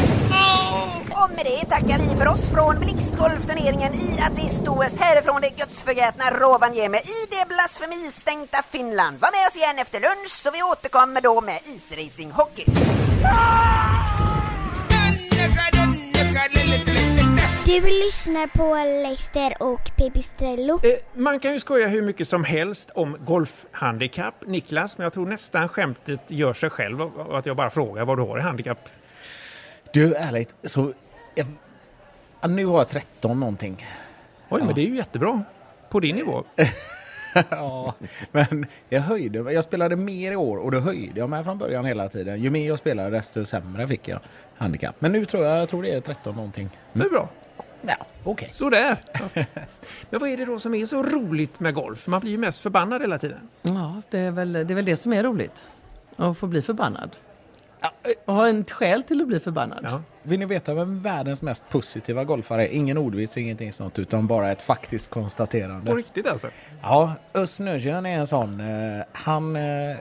Och 1.11 1.31
med 1.37 1.45
det 1.45 1.69
tackar 1.69 1.99
vi 1.99 2.17
för 2.17 2.29
oss 2.29 2.51
från 2.51 2.81
blixtgolfturneringen 2.81 3.95
i 3.95 4.21
ateist-OS 4.21 4.97
härifrån 4.99 5.41
det 5.41 5.51
gudsförgätna 5.51 6.31
Rovaniemi 6.31 6.99
i 6.99 7.21
det 7.31 7.49
blasfemistänkta 7.49 8.63
Finland. 8.71 9.19
Var 9.21 9.31
med 9.39 9.47
oss 9.49 9.57
igen 9.57 9.79
efter 9.79 10.01
lunch 10.01 10.31
så 10.43 10.51
vi 10.51 10.63
återkommer 10.63 11.21
då 11.21 11.41
med 11.41 11.61
isracinghockey. 11.65 12.65
Du 17.67 17.81
lyssnar 17.81 18.47
på 18.47 18.75
Leicester 19.03 19.55
och 19.61 19.91
Pipistrello. 19.97 20.75
Eh, 20.75 21.21
man 21.21 21.41
kan 21.41 21.53
ju 21.53 21.61
skoja 21.61 21.89
hur 21.89 22.03
mycket 22.03 22.29
som 22.29 22.45
helst 22.45 22.91
om 22.95 23.17
golfhandikapp, 23.27 24.35
Niklas, 24.47 24.99
men 24.99 25.03
jag 25.03 25.13
tror 25.13 25.27
nästan 25.27 25.69
skämtet 25.69 26.21
gör 26.31 26.53
sig 26.53 26.71
själv 26.71 27.01
att 27.33 27.47
jag 27.47 27.57
bara 27.57 27.71
frågar 27.71 28.05
vad 28.05 28.19
du 28.19 28.23
har 28.23 28.39
i 28.39 28.43
handikapp. 28.43 28.89
Du, 29.95 30.15
ärligt, 30.15 30.55
så... 30.63 30.93
Jag, 31.35 31.47
ja, 32.41 32.49
nu 32.49 32.67
har 32.67 32.79
jag 32.79 32.89
13 32.89 33.41
någonting. 33.41 33.87
Oj, 34.49 34.63
men 34.63 34.75
det 34.75 34.81
är 34.81 34.87
ju 34.87 34.97
jättebra. 34.97 35.43
På 35.91 36.01
din 36.01 36.17
nivå. 36.17 36.45
ja, 37.51 37.95
men 38.33 38.67
jag 38.89 39.01
höjde 39.01 39.53
Jag 39.53 39.65
spelade 39.65 39.97
mer 39.97 40.33
i 40.33 40.37
år 40.37 40.57
och 40.57 40.71
då 40.71 40.79
höjde 40.79 41.21
jag 41.21 41.31
mig 41.31 41.45
från 41.45 41.59
början 41.59 41.85
hela 41.85 42.09
tiden. 42.09 42.43
Ju 42.43 42.51
mer 42.51 42.67
jag 42.67 42.79
spelade 42.79 43.11
desto 43.11 43.45
sämre 43.45 43.89
fick 43.89 44.09
jag 44.09 44.21
handikapp. 44.57 44.97
Men 44.99 45.13
nu 45.13 45.25
tror 45.25 45.45
jag, 45.45 45.59
jag 45.59 45.69
tror 45.69 45.83
det 45.83 45.95
är 45.95 46.01
13 46.01 46.37
någonting. 46.37 46.71
Det 46.93 47.05
är 47.05 47.11
bra. 47.11 47.29
Ja, 47.83 48.07
okej. 48.25 48.49
Sådär. 48.53 49.01
Ja. 49.13 49.21
Men 50.11 50.21
vad 50.21 50.29
är 50.29 50.37
det 50.37 50.45
då 50.45 50.59
som 50.59 50.75
är 50.75 50.87
så 50.87 51.03
roligt 51.03 51.61
med 51.61 51.75
golf? 51.75 52.07
Man 52.07 52.21
blir 52.21 52.31
ju 52.31 52.39
mest 52.39 52.61
förbannad 52.61 53.01
hela 53.01 53.19
tiden. 53.19 53.49
Ja, 53.63 54.03
det 54.11 54.19
är 54.19 54.31
väl 54.31 54.53
det, 54.53 54.61
är 54.61 54.75
väl 54.75 54.85
det 54.85 54.97
som 54.97 55.13
är 55.13 55.23
roligt. 55.23 55.65
Att 56.17 56.39
få 56.39 56.47
bli 56.47 56.63
förbannad. 56.63 57.17
Och 58.25 58.35
ha 58.35 58.49
en 58.49 58.65
skäl 58.65 59.03
till 59.03 59.21
att 59.21 59.29
bli 59.29 59.41
förbannad. 59.41 59.87
Ja. 59.91 60.03
Vill 60.23 60.39
ni 60.41 60.47
veta 60.47 60.75
vem 60.75 61.01
världens 61.01 61.43
mest 61.43 61.65
positiva 61.71 62.25
golfare 62.25 62.69
är? 62.69 62.73
Ingen 62.73 62.99
ordvits, 62.99 63.37
ingenting 63.37 63.73
sånt, 63.73 63.99
utan 63.99 64.27
bara 64.27 64.53
ett 64.53 64.63
faktiskt 64.63 65.11
konstaterande. 65.11 65.91
På 65.91 65.97
riktigt 65.97 66.27
alltså. 66.27 66.49
Ja, 66.83 67.13
Özz 67.35 67.61
är 67.61 68.07
en 68.07 68.27
sån. 68.27 68.61
eh, 68.61 69.05
Han, 69.13 69.57
eh, 69.57 69.97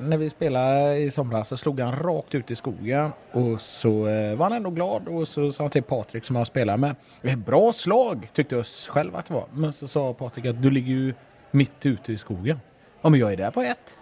när 0.00 0.16
vi 0.16 0.30
spelade 0.30 0.96
i 0.98 1.10
somras 1.10 1.48
så 1.48 1.56
slog 1.56 1.80
han 1.80 1.96
rakt 1.96 2.34
ut 2.34 2.50
i 2.50 2.56
skogen 2.56 3.10
och 3.32 3.60
så 3.60 4.06
eh, 4.08 4.34
var 4.36 4.44
han 4.44 4.52
ändå 4.52 4.70
glad 4.70 5.08
och 5.08 5.28
så 5.28 5.52
sa 5.52 5.62
han 5.64 5.70
till 5.70 5.82
Patrik 5.82 6.24
som 6.24 6.36
han 6.36 6.46
spelar 6.46 6.76
med. 6.76 6.94
"Eh, 7.22 7.36
Bra 7.36 7.72
slag 7.72 8.28
tyckte 8.32 8.56
Özz 8.56 8.88
själv 8.88 9.16
att 9.16 9.26
det 9.26 9.34
var. 9.34 9.44
Men 9.52 9.72
så 9.72 9.88
sa 9.88 10.12
Patrik 10.12 10.46
att 10.46 10.62
du 10.62 10.70
ligger 10.70 10.92
ju 10.94 11.14
mitt 11.50 11.86
ute 11.86 12.12
i 12.12 12.18
skogen. 12.18 12.60
Ja, 13.02 13.08
men 13.08 13.20
jag 13.20 13.32
är 13.32 13.36
där 13.36 13.50
på 13.50 13.60
ett. 13.62 13.98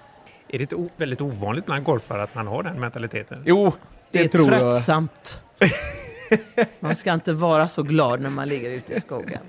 Är 0.55 0.59
det 0.59 0.63
inte 0.63 0.77
o- 0.77 0.91
väldigt 0.97 1.21
ovanligt 1.21 1.67
bland 1.67 1.85
golfare 1.85 2.23
att 2.23 2.35
man 2.35 2.47
har 2.47 2.63
den 2.63 2.81
mentaliteten? 2.81 3.43
Jo, 3.47 3.65
det, 4.11 4.19
Det 4.19 4.25
är 4.25 4.29
tror 4.29 4.53
jag. 4.53 4.61
tröttsamt. 4.61 5.39
Man 6.81 6.97
ska 6.97 7.13
inte 7.13 7.33
vara 7.33 7.69
så 7.69 7.83
glad 7.83 8.21
när 8.21 8.31
man 8.31 8.49
ligger 8.49 8.71
ute 8.71 8.95
i 8.95 9.01
skogen. 9.01 9.41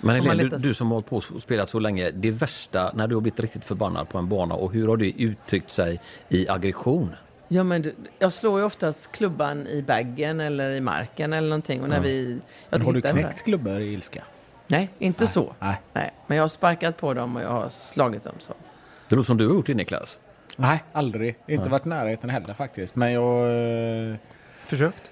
Men 0.00 0.14
Helene, 0.22 0.42
du, 0.48 0.56
du 0.56 0.74
som 0.74 0.86
har 0.86 0.94
hållit 0.94 1.06
på 1.10 1.16
och 1.16 1.42
spelat 1.42 1.70
så 1.70 1.78
länge, 1.78 2.10
det 2.10 2.30
värsta 2.30 2.92
när 2.94 3.06
du 3.08 3.14
har 3.14 3.20
blivit 3.22 3.40
riktigt 3.40 3.64
förbannad 3.64 4.08
på 4.08 4.18
en 4.18 4.28
bana 4.28 4.54
och 4.54 4.72
hur 4.72 4.88
har 4.88 4.96
det 4.96 5.22
uttryckt 5.22 5.70
sig 5.70 6.00
i 6.28 6.48
aggression? 6.48 7.14
Ja, 7.48 7.62
men 7.62 7.92
jag 8.18 8.32
slår 8.32 8.58
ju 8.60 8.64
oftast 8.66 9.12
klubban 9.12 9.66
i 9.66 9.82
baggen 9.82 10.40
eller 10.40 10.70
i 10.70 10.80
marken 10.80 11.32
eller 11.32 11.48
någonting. 11.48 11.82
Och 11.82 11.88
när 11.88 12.00
vi, 12.00 12.38
jag 12.70 12.78
Men 12.78 12.86
har 12.86 12.92
du 12.92 13.00
knäckt 13.02 13.44
klubbor 13.44 13.80
i 13.80 13.92
ilska? 13.92 14.24
Nej, 14.66 14.88
inte 14.98 15.26
så. 15.26 15.54
Nej. 15.58 15.80
Nej. 15.92 16.12
Men 16.26 16.36
jag 16.36 16.44
har 16.44 16.48
sparkat 16.48 16.96
på 16.96 17.14
dem 17.14 17.36
och 17.36 17.42
jag 17.42 17.48
har 17.50 17.68
slagit 17.68 18.22
dem 18.24 18.34
så. 18.38 18.52
Det 19.08 19.16
låter 19.16 19.26
som 19.26 19.36
du 19.36 19.46
har 19.48 19.54
gjort 19.54 19.66
det 19.66 19.74
Niklas. 19.74 20.18
Nej, 20.56 20.84
aldrig. 20.92 21.36
Inte 21.46 21.68
varit 21.68 21.86
i 21.86 21.88
närheten 21.88 22.30
heller 22.30 22.54
faktiskt. 22.54 22.96
Men 22.96 23.12
jag... 23.12 23.44
eh, 24.10 24.16
Försökt? 24.66 25.02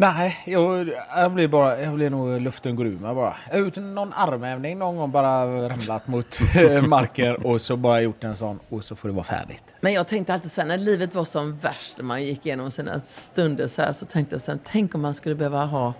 Nej, 0.00 0.36
jag, 0.46 0.90
jag 1.16 1.32
blir 1.32 1.48
bara, 1.48 1.80
jag 1.82 1.94
blir 1.94 2.10
nog 2.10 2.40
luften 2.40 2.76
går 2.76 2.86
ur 2.86 2.98
mig 2.98 3.14
bara. 3.14 3.36
Jag 3.48 3.56
har 3.56 3.64
gjort 3.64 3.76
någon 3.76 4.12
armhävning 4.12 4.78
någon 4.78 4.96
gång, 4.96 5.10
bara 5.10 5.46
ramlat 5.68 6.06
mot 6.08 6.38
marken 6.88 7.34
och 7.36 7.60
så 7.60 7.76
bara 7.76 8.00
gjort 8.00 8.24
en 8.24 8.36
sån 8.36 8.58
och 8.68 8.84
så 8.84 8.96
får 8.96 9.08
det 9.08 9.14
vara 9.14 9.24
färdigt. 9.24 9.64
Men 9.80 9.92
jag 9.92 10.08
tänkte 10.08 10.34
alltid 10.34 10.50
sen 10.50 10.68
när 10.68 10.78
livet 10.78 11.14
var 11.14 11.24
som 11.24 11.56
värst, 11.58 11.96
när 11.96 12.04
man 12.04 12.22
gick 12.24 12.46
igenom 12.46 12.70
sina 12.70 13.00
stunder 13.00 13.68
så 13.68 13.82
här, 13.82 13.92
så 13.92 14.06
tänkte 14.06 14.34
jag 14.34 14.42
sen, 14.42 14.60
tänk 14.64 14.94
om 14.94 15.00
man 15.00 15.14
skulle 15.14 15.34
behöva 15.34 15.64
ha 15.64 15.94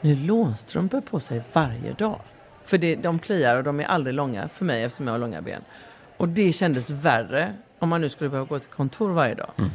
nylonstrumpor 0.00 1.00
på 1.00 1.20
sig 1.20 1.42
varje 1.52 1.92
dag. 1.92 2.20
För 2.64 2.78
det, 2.78 2.96
de 2.96 3.18
kliar 3.18 3.56
och 3.56 3.64
de 3.64 3.80
är 3.80 3.84
aldrig 3.84 4.14
långa 4.14 4.48
för 4.48 4.64
mig 4.64 4.82
eftersom 4.84 5.06
jag 5.06 5.14
har 5.14 5.18
långa 5.18 5.42
ben. 5.42 5.62
Och 6.16 6.28
det 6.28 6.52
kändes 6.52 6.90
värre 6.90 7.52
om 7.78 7.88
man 7.88 8.00
nu 8.00 8.08
skulle 8.08 8.30
behöva 8.30 8.48
gå 8.48 8.58
till 8.58 8.70
kontor 8.70 9.08
varje 9.12 9.34
dag. 9.34 9.50
Mm. 9.58 9.70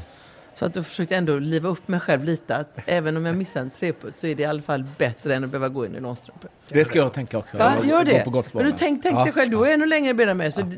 Så 0.56 0.66
att 0.66 0.74
då 0.74 0.84
försökte 0.84 1.14
jag 1.14 1.18
ändå 1.18 1.40
liva 1.40 1.70
upp 1.70 1.88
mig 1.88 2.00
själv 2.00 2.24
lite 2.24 2.56
att 2.56 2.78
även 2.86 3.18
om 3.18 3.26
jag 3.26 3.36
missar 3.36 3.62
en 3.62 3.70
treputs 3.70 4.20
så 4.20 4.28
är 4.28 4.36
det 4.36 4.44
i 4.44 4.46
alla 4.46 4.62
fall 4.62 4.86
bättre 4.98 5.36
än 5.36 5.44
att 5.44 5.50
behöva 5.50 5.70
gå 5.70 5.86
in 5.86 5.92
i 5.92 5.94
nylonstrumpor. 5.96 6.50
Det 6.70 6.86
ska 6.86 7.00
jag 7.00 7.14
tänka 7.14 7.38
också. 7.38 7.58
Va? 7.58 7.74
Gör 7.84 7.98
gå 7.98 8.04
det. 8.04 8.12
på 8.20 8.30
Men 8.30 8.34
golfbanan. 8.34 8.72
du 8.72 8.78
tänk, 8.78 9.04
tänk 9.04 9.16
Ja. 9.20 9.24
dig 9.24 9.34
själv, 9.34 9.52
du 9.52 9.66
är 9.70 9.74
ännu 9.74 9.86
längre 9.86 10.14
ben 10.14 10.30
än 10.30 10.38
mig. 10.38 10.52
Så 10.52 10.62
det, 10.62 10.76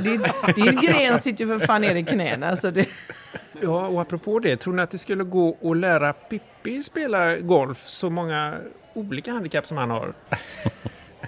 det, 0.00 0.54
din 0.56 0.76
gren 0.80 1.20
sitter 1.20 1.44
ju 1.44 1.58
för 1.58 1.66
fan 1.66 1.80
ner 1.80 1.94
i 1.94 2.04
knäna. 2.04 2.56
Så 2.56 2.70
det, 2.70 2.88
Ja, 3.62 3.86
och 3.86 4.00
apropå 4.00 4.38
det, 4.38 4.56
tror 4.56 4.74
ni 4.74 4.82
att 4.82 4.90
det 4.90 4.98
skulle 4.98 5.24
gå 5.24 5.56
att 5.70 5.76
lära 5.76 6.12
Pippi 6.12 6.82
spela 6.82 7.36
golf 7.36 7.78
så 7.88 8.10
många 8.10 8.58
olika 8.94 9.32
handikapp 9.32 9.66
som 9.66 9.76
han 9.76 9.90
har? 9.90 10.14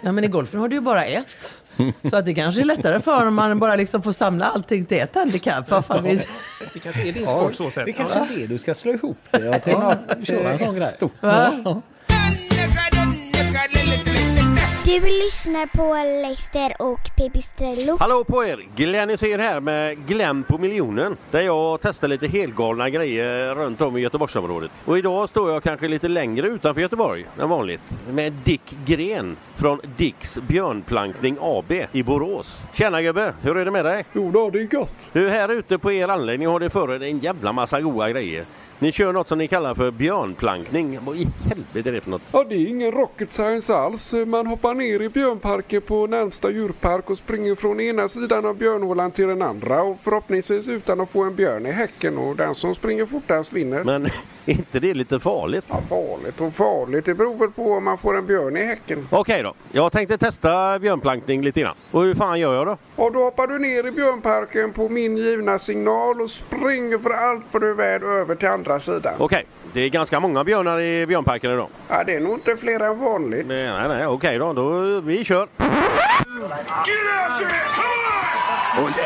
ja, 0.02 0.12
men 0.12 0.24
i 0.24 0.28
golfen 0.28 0.60
har 0.60 0.68
du 0.68 0.74
ju 0.76 0.80
bara 0.80 1.04
ett. 1.04 1.62
Så 2.10 2.16
att 2.16 2.24
det 2.24 2.34
kanske 2.34 2.60
är 2.60 2.64
lättare 2.64 3.00
för 3.00 3.12
honom 3.12 3.28
om 3.28 3.34
man 3.34 3.58
bara 3.58 3.76
liksom 3.76 4.02
får 4.02 4.12
samla 4.12 4.44
allting 4.46 4.84
till 4.84 4.98
ett 5.00 5.14
handikapp. 5.14 5.70
Vad 5.70 5.84
fan 5.84 6.02
vet- 6.04 6.28
Det 6.72 6.78
kanske 6.78 7.08
är 7.08 7.12
din 7.12 7.26
sport 7.26 7.54
så 7.54 7.70
sett. 7.70 7.86
det 7.86 7.92
kanske 7.92 8.18
är 8.18 8.26
det 8.38 8.46
du 8.46 8.58
ska 8.58 8.74
slå 8.74 8.92
ihop 8.92 9.18
till 9.62 9.72
något, 9.72 9.98
köra 10.26 10.50
en 10.52 10.58
sån 10.58 10.74
grej. 10.74 10.86
Stort. 10.86 11.12
Va? 11.22 11.82
Du 14.84 15.00
lyssnar 15.00 15.66
på 15.66 15.94
Leicester 16.22 16.74
och 16.78 17.00
Pipistrello. 17.16 17.96
Hallå 18.00 18.24
på 18.24 18.44
er! 18.44 18.60
Glenn 18.76 19.18
ser 19.18 19.38
här 19.38 19.60
med 19.60 20.06
Glenn 20.06 20.42
på 20.42 20.58
miljonen. 20.58 21.16
Där 21.30 21.40
jag 21.40 21.80
testar 21.80 22.08
lite 22.08 22.26
helgalna 22.26 22.90
grejer 22.90 23.54
runt 23.54 23.80
om 23.80 23.96
i 23.96 24.00
Göteborgsområdet. 24.00 24.70
Och 24.84 24.98
idag 24.98 25.28
står 25.28 25.52
jag 25.52 25.62
kanske 25.62 25.88
lite 25.88 26.08
längre 26.08 26.46
utanför 26.46 26.80
Göteborg 26.80 27.26
än 27.40 27.48
vanligt. 27.48 27.98
Med 28.10 28.32
Dick 28.32 28.76
Gren 28.86 29.36
från 29.56 29.80
Dicks 29.96 30.38
Björnplankning 30.38 31.36
AB 31.40 31.72
i 31.92 32.02
Borås. 32.02 32.62
Tjena 32.72 33.02
gubbe! 33.02 33.34
Hur 33.42 33.56
är 33.56 33.64
det 33.64 33.70
med 33.70 33.84
dig? 33.84 34.04
Jo 34.12 34.30
då, 34.30 34.50
det 34.50 34.60
är 34.60 34.64
gott. 34.64 35.10
Du, 35.12 35.28
här 35.28 35.48
ute 35.48 35.78
på 35.78 35.92
er 35.92 36.08
anläggning 36.08 36.48
har 36.48 36.60
det 36.60 36.70
för 36.70 36.94
er 36.94 37.02
en 37.02 37.18
jävla 37.18 37.52
massa 37.52 37.80
goda 37.80 38.10
grejer. 38.10 38.44
Ni 38.82 38.92
kör 38.92 39.12
något 39.12 39.28
som 39.28 39.38
ni 39.38 39.48
kallar 39.48 39.74
för 39.74 39.90
björnplankning. 39.90 40.98
Vad 41.02 41.16
i 41.16 41.26
helvete 41.48 41.88
är 41.88 41.92
det 41.92 42.00
för 42.00 42.10
något? 42.10 42.22
Ja, 42.32 42.44
det 42.48 42.54
är 42.54 42.66
ingen 42.66 42.92
rocket 42.92 43.32
science 43.32 43.74
alls. 43.74 44.14
Man 44.26 44.46
hoppar 44.46 44.74
ner 44.74 45.02
i 45.02 45.08
björnparken 45.08 45.82
på 45.82 46.06
närmsta 46.06 46.50
djurpark 46.50 47.10
och 47.10 47.18
springer 47.18 47.54
från 47.54 47.80
ena 47.80 48.08
sidan 48.08 48.46
av 48.46 48.56
björnhålan 48.56 49.10
till 49.10 49.26
den 49.26 49.42
andra 49.42 49.82
och 49.82 49.98
förhoppningsvis 50.02 50.68
utan 50.68 51.00
att 51.00 51.10
få 51.10 51.22
en 51.22 51.34
björn 51.34 51.66
i 51.66 51.70
häcken 51.70 52.18
och 52.18 52.36
den 52.36 52.54
som 52.54 52.74
springer 52.74 53.06
fortast 53.06 53.52
vinner. 53.52 53.84
Men 53.84 54.08
inte 54.44 54.80
det 54.80 54.94
lite 54.94 55.20
farligt? 55.20 55.64
Ja, 55.68 55.80
farligt 55.88 56.40
och 56.40 56.54
farligt. 56.54 57.04
Det 57.04 57.14
beror 57.14 57.36
väl 57.36 57.50
på 57.50 57.72
om 57.72 57.84
man 57.84 57.98
får 57.98 58.16
en 58.18 58.26
björn 58.26 58.56
i 58.56 58.64
häcken. 58.64 59.08
Okej 59.10 59.42
då, 59.42 59.54
jag 59.72 59.92
tänkte 59.92 60.18
testa 60.18 60.78
björnplankning 60.78 61.42
lite 61.42 61.60
grann. 61.60 61.74
Och 61.90 62.02
hur 62.02 62.14
fan 62.14 62.40
gör 62.40 62.54
jag 62.54 62.66
då? 62.66 62.76
Och 62.96 63.12
då 63.12 63.18
hoppar 63.18 63.46
du 63.46 63.58
ner 63.58 63.86
i 63.86 63.90
björnparken 63.90 64.72
på 64.72 64.88
min 64.88 65.16
givna 65.16 65.58
signal 65.58 66.20
och 66.20 66.30
springer 66.30 66.98
för 66.98 67.10
allt 67.10 67.44
vad 67.50 67.62
du 67.62 67.70
är 67.70 67.74
värd 67.74 68.02
över 68.02 68.34
till 68.34 68.48
andra 68.48 68.80
sidan. 68.80 69.14
Okej, 69.18 69.46
det 69.72 69.80
är 69.80 69.88
ganska 69.88 70.20
många 70.20 70.44
björnar 70.44 70.80
i 70.80 71.06
björnparken 71.06 71.50
idag. 71.50 71.68
Ja, 71.88 72.04
det 72.06 72.14
är 72.14 72.20
nog 72.20 72.34
inte 72.34 72.56
fler 72.56 72.80
än 72.80 72.98
vanligt. 72.98 73.46
Nej, 73.46 73.64
nej, 73.64 73.88
nej 73.88 74.06
okej 74.06 74.38
då, 74.38 74.52
då. 74.52 75.00
Vi 75.00 75.24
kör. 75.24 75.48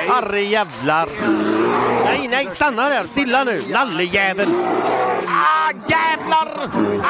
Herre 0.09 0.41
jävlar! 0.41 1.09
Nej, 2.05 2.29
nej, 2.31 2.47
stanna 2.51 2.89
där! 2.89 3.03
Stilla 3.03 3.45
nu! 3.45 3.61
Nallejävel! 3.73 4.49
Ah, 5.45 5.71
jävlar! 5.89 6.49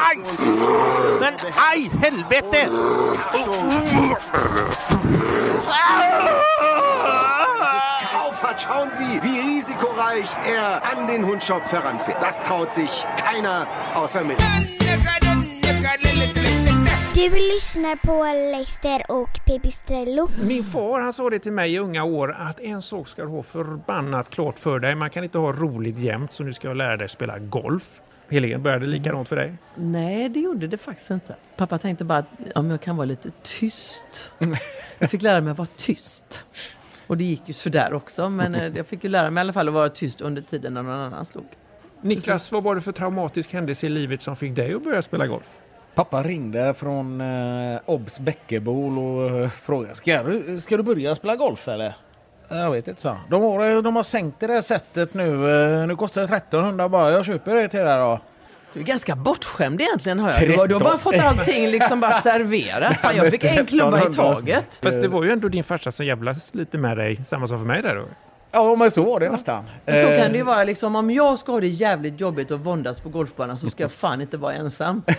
Aj! 0.08 0.16
Men 1.20 1.34
aj, 1.70 1.90
helvete! 2.02 2.68
Schauen 8.58 8.90
Sie, 8.92 9.20
wie 9.22 9.40
risikoreich 9.40 10.30
er 10.46 10.82
an 10.92 11.06
den 11.06 11.26
Hundschopf 11.26 11.72
heranfährt. 11.72 12.22
Das 12.22 12.42
traut 12.42 12.72
sich 12.72 13.04
keiner 13.16 13.66
außer 13.94 14.24
mig. 14.24 14.36
Du 17.14 17.28
lyssnar 17.30 17.96
på 17.96 18.24
Leicester 18.52 19.10
och 19.10 19.28
Pipistrello. 19.46 20.28
Min 20.42 20.64
far 20.64 21.00
han 21.00 21.12
sa 21.12 21.30
det 21.30 21.38
till 21.38 21.52
mig 21.52 21.74
i 21.74 21.78
unga 21.78 22.04
år 22.04 22.32
att 22.32 22.60
en 22.60 22.82
sak 22.82 23.08
ska 23.08 23.22
du 23.22 23.28
ha 23.28 23.42
förbannat 23.42 24.30
klart 24.30 24.58
för 24.58 24.78
dig. 24.78 24.94
Man 24.94 25.10
kan 25.10 25.24
inte 25.24 25.38
ha 25.38 25.52
roligt 25.52 25.98
jämt 25.98 26.32
så 26.32 26.42
nu 26.42 26.52
ska 26.52 26.68
jag 26.68 26.76
lära 26.76 26.96
dig 26.96 27.08
spela 27.08 27.38
golf. 27.38 28.00
Helene, 28.28 28.58
började 28.58 28.86
likadant 28.86 29.28
för 29.28 29.36
dig? 29.36 29.54
Nej, 29.74 30.28
det 30.28 30.40
gjorde 30.40 30.66
det 30.66 30.78
faktiskt 30.78 31.10
inte. 31.10 31.36
Pappa 31.56 31.78
tänkte 31.78 32.04
bara 32.04 32.18
att 32.18 32.26
om 32.54 32.70
jag 32.70 32.80
kan 32.80 32.96
vara 32.96 33.04
lite 33.04 33.30
tyst. 33.42 34.32
Jag 34.98 35.10
fick 35.10 35.22
lära 35.22 35.40
mig 35.40 35.50
att 35.50 35.58
vara 35.58 35.68
tyst. 35.76 36.44
Och 37.06 37.16
det 37.16 37.24
gick 37.24 37.42
ju 37.46 37.52
sådär 37.52 37.94
också, 37.94 38.28
men 38.28 38.54
eh, 38.54 38.76
jag 38.76 38.86
fick 38.86 39.04
ju 39.04 39.10
lära 39.10 39.30
mig 39.30 39.40
i 39.40 39.42
alla 39.42 39.52
fall 39.52 39.68
att 39.68 39.74
vara 39.74 39.88
tyst 39.88 40.20
under 40.20 40.42
tiden 40.42 40.74
när 40.74 40.82
någon 40.82 40.92
annan 40.92 41.24
slog. 41.24 41.46
Niklas, 42.00 42.52
vad 42.52 42.62
var 42.62 42.74
det 42.74 42.80
för 42.80 42.92
traumatisk 42.92 43.52
händelse 43.52 43.86
i 43.86 43.88
livet 43.88 44.22
som 44.22 44.36
fick 44.36 44.56
dig 44.56 44.74
att 44.74 44.84
börja 44.84 45.02
spela 45.02 45.26
golf? 45.26 45.46
Pappa 45.94 46.22
ringde 46.22 46.74
från 46.74 47.20
eh, 47.20 47.80
Obs 47.86 48.20
Bäckebol 48.20 48.98
och 48.98 49.40
eh, 49.40 49.48
frågade 49.48 49.94
ska 49.94 50.22
du, 50.22 50.60
ska 50.60 50.76
du 50.76 50.82
börja 50.82 51.16
spela 51.16 51.36
golf 51.36 51.68
eller? 51.68 51.96
Jag 52.48 52.70
vet 52.70 52.88
inte, 52.88 53.02
så. 53.02 53.16
De 53.30 53.42
har, 53.42 53.82
de 53.82 53.96
har 53.96 54.02
sänkt 54.02 54.40
det 54.40 54.46
där 54.46 54.62
sättet 54.62 55.14
nu. 55.14 55.50
eh, 55.80 55.86
Nu 55.86 55.96
kostar 55.96 56.20
det 56.20 56.36
1300 56.36 56.88
bara. 56.88 57.10
Jag 57.10 57.24
köper 57.24 57.54
det 57.54 57.68
till 57.68 57.80
dig 57.80 57.98
då. 57.98 58.20
Du 58.72 58.80
är 58.80 58.84
ganska 58.84 59.16
bortskämd 59.16 59.80
egentligen 59.80 60.18
har 60.18 60.32
jag. 60.32 60.48
Du 60.48 60.56
har, 60.56 60.66
du 60.68 60.74
har 60.74 60.80
bara 60.80 60.98
fått 60.98 61.14
allting 61.18 61.68
liksom 61.68 62.00
bara 62.00 62.12
serverat. 62.20 62.96
Fan, 62.96 63.16
jag 63.16 63.30
fick 63.30 63.44
en 63.44 63.66
klubba 63.66 64.08
i 64.10 64.12
taget. 64.12 64.80
Fast 64.82 65.00
det 65.00 65.08
var 65.08 65.24
ju 65.24 65.30
ändå 65.30 65.48
din 65.48 65.64
farsa 65.64 65.92
som 65.92 66.06
jävlas 66.06 66.54
lite 66.54 66.78
med 66.78 66.96
dig, 66.96 67.24
samma 67.24 67.46
som 67.48 67.58
för 67.58 67.66
mig 67.66 67.82
där 67.82 67.94
då. 67.96 68.04
Ja, 68.54 68.74
men 68.78 68.90
så 68.90 69.02
var 69.02 69.20
det 69.20 69.30
nästan. 69.30 69.64
Så 69.86 69.90
Eh, 69.92 70.18
kan 70.22 70.32
det 70.32 70.38
ju 70.38 70.44
vara 70.44 70.64
liksom, 70.64 70.96
om 70.96 71.10
jag 71.10 71.38
ska 71.38 71.52
ha 71.52 71.60
det 71.60 71.66
jävligt 71.66 72.20
jobbigt 72.20 72.50
och 72.50 72.60
våndas 72.60 73.00
på 73.00 73.08
golfbanan 73.08 73.58
så 73.58 73.70
ska 73.70 73.82
jag 73.82 73.92
fan 73.92 74.20
inte 74.20 74.36
vara 74.36 74.52
ensam. 74.54 75.02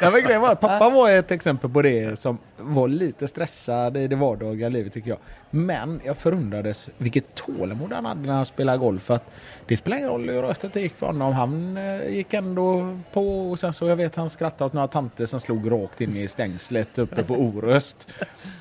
Ja, 0.00 0.10
men 0.10 0.22
grejen 0.24 0.40
var 0.40 0.52
att 0.52 0.60
pappa 0.60 0.90
var 0.90 1.10
ett 1.10 1.30
exempel 1.30 1.70
på 1.70 1.82
det 1.82 2.18
som 2.18 2.38
var 2.56 2.88
lite 2.88 3.28
stressad 3.28 3.96
i 3.96 4.08
det 4.08 4.16
vardagliga 4.16 4.68
livet 4.68 4.92
tycker 4.92 5.08
jag. 5.10 5.18
Men 5.50 6.00
jag 6.04 6.16
förundrades 6.18 6.88
vilket 6.98 7.34
tålamod 7.34 7.92
han 7.92 8.04
hade 8.04 8.20
när 8.20 8.32
han 8.32 8.46
spelade 8.46 8.78
golf. 8.78 9.02
För 9.02 9.14
att 9.14 9.30
det 9.66 9.76
spelar 9.76 9.96
ingen 9.96 10.10
roll 10.10 10.28
hur 10.30 10.42
röstet 10.42 10.72
det 10.72 10.80
gick 10.80 10.96
för 10.98 11.06
honom. 11.06 11.32
Han 11.32 11.76
eh, 11.76 12.08
gick 12.16 12.34
ändå 12.34 12.98
på 13.12 13.50
och 13.50 13.58
sen 13.58 13.74
så 13.74 13.86
jag 13.88 13.96
vet 13.96 14.16
han 14.16 14.30
skrattade 14.30 14.64
åt 14.64 14.72
några 14.72 14.88
tanter 14.88 15.26
som 15.26 15.40
slog 15.40 15.72
rakt 15.72 16.00
in 16.00 16.16
i 16.16 16.28
stängslet 16.28 16.98
uppe 16.98 17.22
på 17.22 17.34
Oröst. 17.34 18.08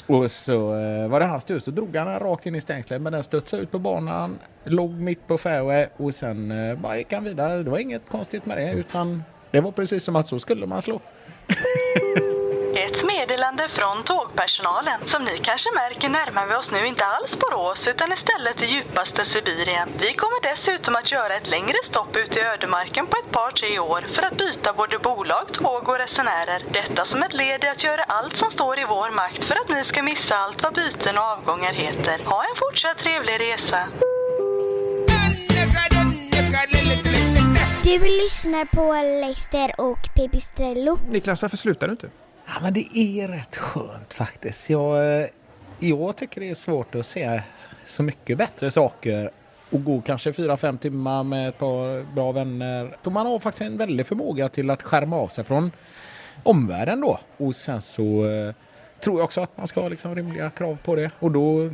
Och 0.08 0.32
så 0.32 0.75
eh, 0.75 1.08
var 1.08 1.20
det 1.20 1.25
hans 1.25 1.44
tur 1.44 1.60
så 1.60 1.72
drog 1.72 1.96
han 1.96 2.20
rakt 2.20 2.46
in 2.46 2.56
i 2.56 2.62
stängslet 2.62 3.01
men 3.01 3.13
den 3.13 3.24
studsade 3.24 3.63
ut 3.63 3.72
på 3.75 3.79
banan, 3.79 4.39
låg 4.63 4.91
mitt 4.91 5.27
på 5.27 5.38
fairway 5.38 5.88
och 5.98 6.15
sen 6.15 6.51
eh, 6.51 6.75
bara 6.77 6.98
gick 6.98 7.13
han 7.13 7.24
vidare. 7.24 7.63
Det 7.63 7.70
var 7.70 7.77
inget 7.77 8.10
konstigt 8.10 8.46
med 8.46 8.58
det 8.58 8.72
utan 8.72 9.24
det 9.51 9.62
var 9.62 9.72
precis 9.72 10.03
som 10.03 10.15
att 10.15 10.27
så 10.27 10.39
skulle 10.39 10.65
man 10.65 10.82
slå. 10.82 11.01
Meddelande 13.27 13.70
från 13.70 14.03
tågpersonalen. 14.03 15.00
Som 15.05 15.24
ni 15.24 15.38
kanske 15.38 15.70
märker 15.75 16.10
närmar 16.10 16.48
vi 16.48 16.55
oss 16.55 16.72
nu 16.72 16.88
inte 16.88 17.05
alls 17.05 17.38
Borås 17.39 17.88
utan 17.88 18.12
istället 18.13 18.58
det 18.58 18.65
djupaste 18.65 19.25
Sibirien. 19.25 19.89
Vi 19.98 20.13
kommer 20.13 20.41
dessutom 20.50 20.96
att 20.96 21.12
göra 21.12 21.36
ett 21.36 21.48
längre 21.48 21.77
stopp 21.84 22.15
ute 22.15 22.39
i 22.39 22.44
ödemarken 22.44 23.08
på 23.08 23.17
ett 23.17 23.32
par 23.32 23.51
tre 23.51 23.79
år 23.79 24.05
för 24.13 24.24
att 24.24 24.38
byta 24.38 24.74
både 24.74 25.00
bolag, 25.00 25.53
tåg 25.53 25.89
och 25.89 25.98
resenärer. 25.98 26.65
Detta 26.72 27.05
som 27.05 27.24
ett 27.24 27.34
led 27.34 27.63
i 27.63 27.67
att 27.67 27.84
göra 27.84 28.03
allt 28.03 28.38
som 28.38 28.51
står 28.51 28.79
i 28.79 28.86
vår 28.86 29.12
makt 29.12 29.44
för 29.44 29.55
att 29.55 29.70
ni 29.70 29.84
ska 29.84 30.03
missa 30.03 30.36
allt 30.36 30.63
vad 30.63 30.74
byten 30.74 31.17
och 31.17 31.24
avgångar 31.24 31.74
heter. 31.74 32.25
Ha 32.25 32.44
en 32.44 32.55
fortsatt 32.55 32.98
trevlig 32.98 33.39
resa. 33.39 33.88
Du 37.84 38.00
lyssnar 38.00 38.65
på 38.65 38.94
Leicester 39.22 39.82
och 39.82 40.00
Pipistrello. 40.15 40.98
Niklas, 41.10 41.41
varför 41.41 41.58
slutar 41.58 41.88
du 41.88 41.91
inte? 41.91 42.10
Ja, 42.48 42.54
men 42.62 42.74
det 42.74 42.98
är 42.98 43.28
rätt 43.28 43.56
skönt 43.56 44.14
faktiskt. 44.14 44.70
Jag, 44.70 45.22
eh, 45.22 45.28
jag 45.80 46.16
tycker 46.18 46.42
det 46.42 46.50
är 46.50 46.56
svårt 46.56 46.96
att 46.96 47.06
se 47.06 47.42
så 47.88 48.04
mycket 48.04 48.38
bättre 48.38 48.72
saker 48.72 49.32
och 49.70 49.84
gå 49.84 50.02
kanske 50.02 50.32
4-5 50.32 50.78
timmar 50.78 51.24
med 51.24 51.50
ett 51.50 51.58
par 51.58 52.14
bra 52.14 52.32
vänner. 52.32 52.98
Då 53.04 53.10
man 53.10 53.25
har 53.25 53.40
faktiskt 53.40 53.62
en 53.62 53.78
väldig 53.78 54.06
förmåga 54.06 54.50
till 54.50 54.70
att 54.70 54.84
skärma 54.84 55.16
av 55.18 55.28
sig 55.28 55.44
från 55.44 55.72
omvärlden 56.44 57.02
då. 57.02 57.20
Och 57.38 57.56
sen 57.56 57.82
så 57.82 58.30
eh, 58.30 58.54
tror 59.00 59.20
jag 59.20 59.25
också 59.25 59.42
att 59.42 59.58
man 59.58 59.68
ska 59.68 59.82
ha 59.82 59.90
liksom 59.90 60.16
rimliga 60.16 60.50
krav 60.50 60.78
på 60.84 60.96
det. 60.96 61.12
Och 61.20 61.32
då 61.32 61.70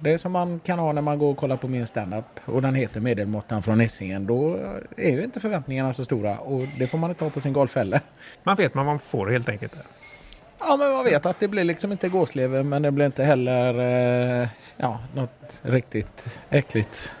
det 0.00 0.12
är 0.12 0.18
som 0.18 0.32
man 0.32 0.60
kan 0.64 0.78
ha 0.78 0.92
när 0.92 1.02
man 1.02 1.18
går 1.18 1.30
och 1.30 1.36
kollar 1.36 1.56
på 1.56 1.68
min 1.68 1.86
standup 1.86 2.24
och 2.44 2.62
den 2.62 2.74
heter 2.74 3.00
Medelmåttan 3.00 3.62
från 3.62 3.80
Hisingen. 3.80 4.26
Då 4.26 4.58
är 4.96 5.10
ju 5.10 5.24
inte 5.24 5.40
förväntningarna 5.40 5.92
så 5.92 6.04
stora 6.04 6.38
och 6.38 6.62
det 6.78 6.86
får 6.86 6.98
man 6.98 7.10
inte 7.10 7.24
ha 7.24 7.30
på 7.30 7.40
sin 7.40 7.52
golf 7.52 7.76
heller. 7.76 8.00
Man 8.42 8.56
vet 8.56 8.74
vad 8.74 8.84
man 8.86 8.98
får 8.98 9.26
helt 9.30 9.48
enkelt. 9.48 9.72
Ja, 10.60 10.76
men 10.76 10.92
man 10.92 11.04
vet 11.04 11.26
att 11.26 11.40
det 11.40 11.48
blir 11.48 11.64
liksom 11.64 11.92
inte 11.92 12.08
gåslever 12.08 12.62
men 12.62 12.82
det 12.82 12.90
blir 12.90 13.06
inte 13.06 13.24
heller 13.24 13.78
eh, 14.42 14.48
ja, 14.76 15.00
något 15.14 15.60
riktigt 15.62 16.40
äckligt. 16.50 17.16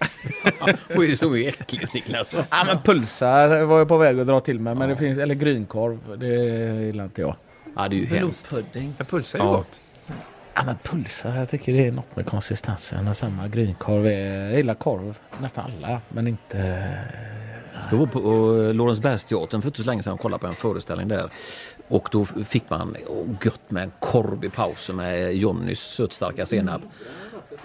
Vad 0.88 1.04
är 1.04 1.08
det 1.08 1.16
som 1.16 1.34
är 1.34 1.48
äckligt 1.48 1.94
Niklas? 1.94 2.34
Ja, 2.50 2.64
men 2.66 2.78
pulsa 2.82 3.64
var 3.64 3.78
jag 3.78 3.88
på 3.88 3.96
väg 3.96 4.20
att 4.20 4.26
dra 4.26 4.40
till 4.40 4.60
mig, 4.60 4.74
men 4.74 4.88
det 4.88 4.96
finns, 4.96 5.18
eller 5.18 5.34
grynkorv, 5.34 6.18
det 6.18 6.26
gillar 6.86 7.04
inte 7.04 7.20
jag. 7.20 7.36
Ja, 7.76 7.88
det 7.88 7.96
är 7.96 7.98
ju 7.98 8.06
hemskt. 8.06 8.50
Blodpudding. 8.50 8.94
Ja, 8.98 9.04
pulsar 9.04 9.38
är 9.38 9.42
ju 9.42 9.48
Ja. 9.48 9.56
gott. 9.56 9.80
Ja 10.54 10.62
men 10.66 10.76
pulsar, 10.82 11.36
jag 11.36 11.48
tycker 11.48 11.72
det 11.72 11.86
är 11.86 11.92
något 11.92 12.16
med 12.16 12.26
konsistensen 12.26 13.08
och 13.08 13.16
samma 13.16 13.48
grynkorv. 13.48 14.06
är- 14.06 14.44
Jag 14.44 14.56
gillar 14.56 14.74
korv, 14.74 15.18
nästan 15.42 15.64
alla, 15.78 16.00
men 16.08 16.26
inte... 16.28 16.88
Jag 17.90 17.98
var 17.98 18.06
på 18.06 18.18
uh, 18.20 18.74
Lorensbergsteatern 18.74 19.62
för 19.62 19.68
inte 19.68 19.80
så 19.82 19.86
länge 19.86 20.02
sedan 20.02 20.12
och 20.12 20.20
kollade 20.20 20.40
på 20.40 20.46
en 20.46 20.52
föreställning 20.54 21.08
där. 21.08 21.30
Och 21.88 22.08
då 22.12 22.24
fick 22.24 22.70
man 22.70 22.96
oh, 23.08 23.26
gött 23.44 23.60
med 23.68 23.82
en 23.82 23.92
korv 23.98 24.44
i 24.44 24.50
pausen 24.50 24.96
med 24.96 25.34
Johnnys 25.34 25.80
sötstarka 25.80 26.46
senap. 26.46 26.80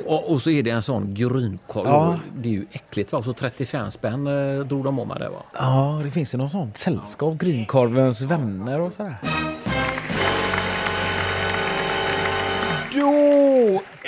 Och, 0.05 0.31
och 0.31 0.41
så 0.41 0.49
är 0.49 0.63
det 0.63 0.69
en 0.69 0.81
sån 0.81 1.13
grynkorv. 1.13 1.87
Ja. 1.87 2.19
Det 2.35 2.49
är 2.49 2.53
ju 2.53 2.65
äckligt 2.71 3.11
va? 3.11 3.23
Så 3.23 3.33
35 3.33 3.91
spänn 3.91 4.27
eh, 4.27 4.59
drog 4.65 4.83
de 4.83 4.99
om 4.99 5.07
med 5.07 5.17
det 5.21 5.29
va? 5.29 5.43
Ja, 5.53 6.01
det 6.03 6.11
finns 6.11 6.33
ju 6.33 6.37
något 6.37 6.51
sånt 6.51 6.77
sällskap, 6.77 7.37
grynkorvens 7.37 8.21
vänner 8.21 8.79
och 8.79 8.93
sådär. 8.93 9.15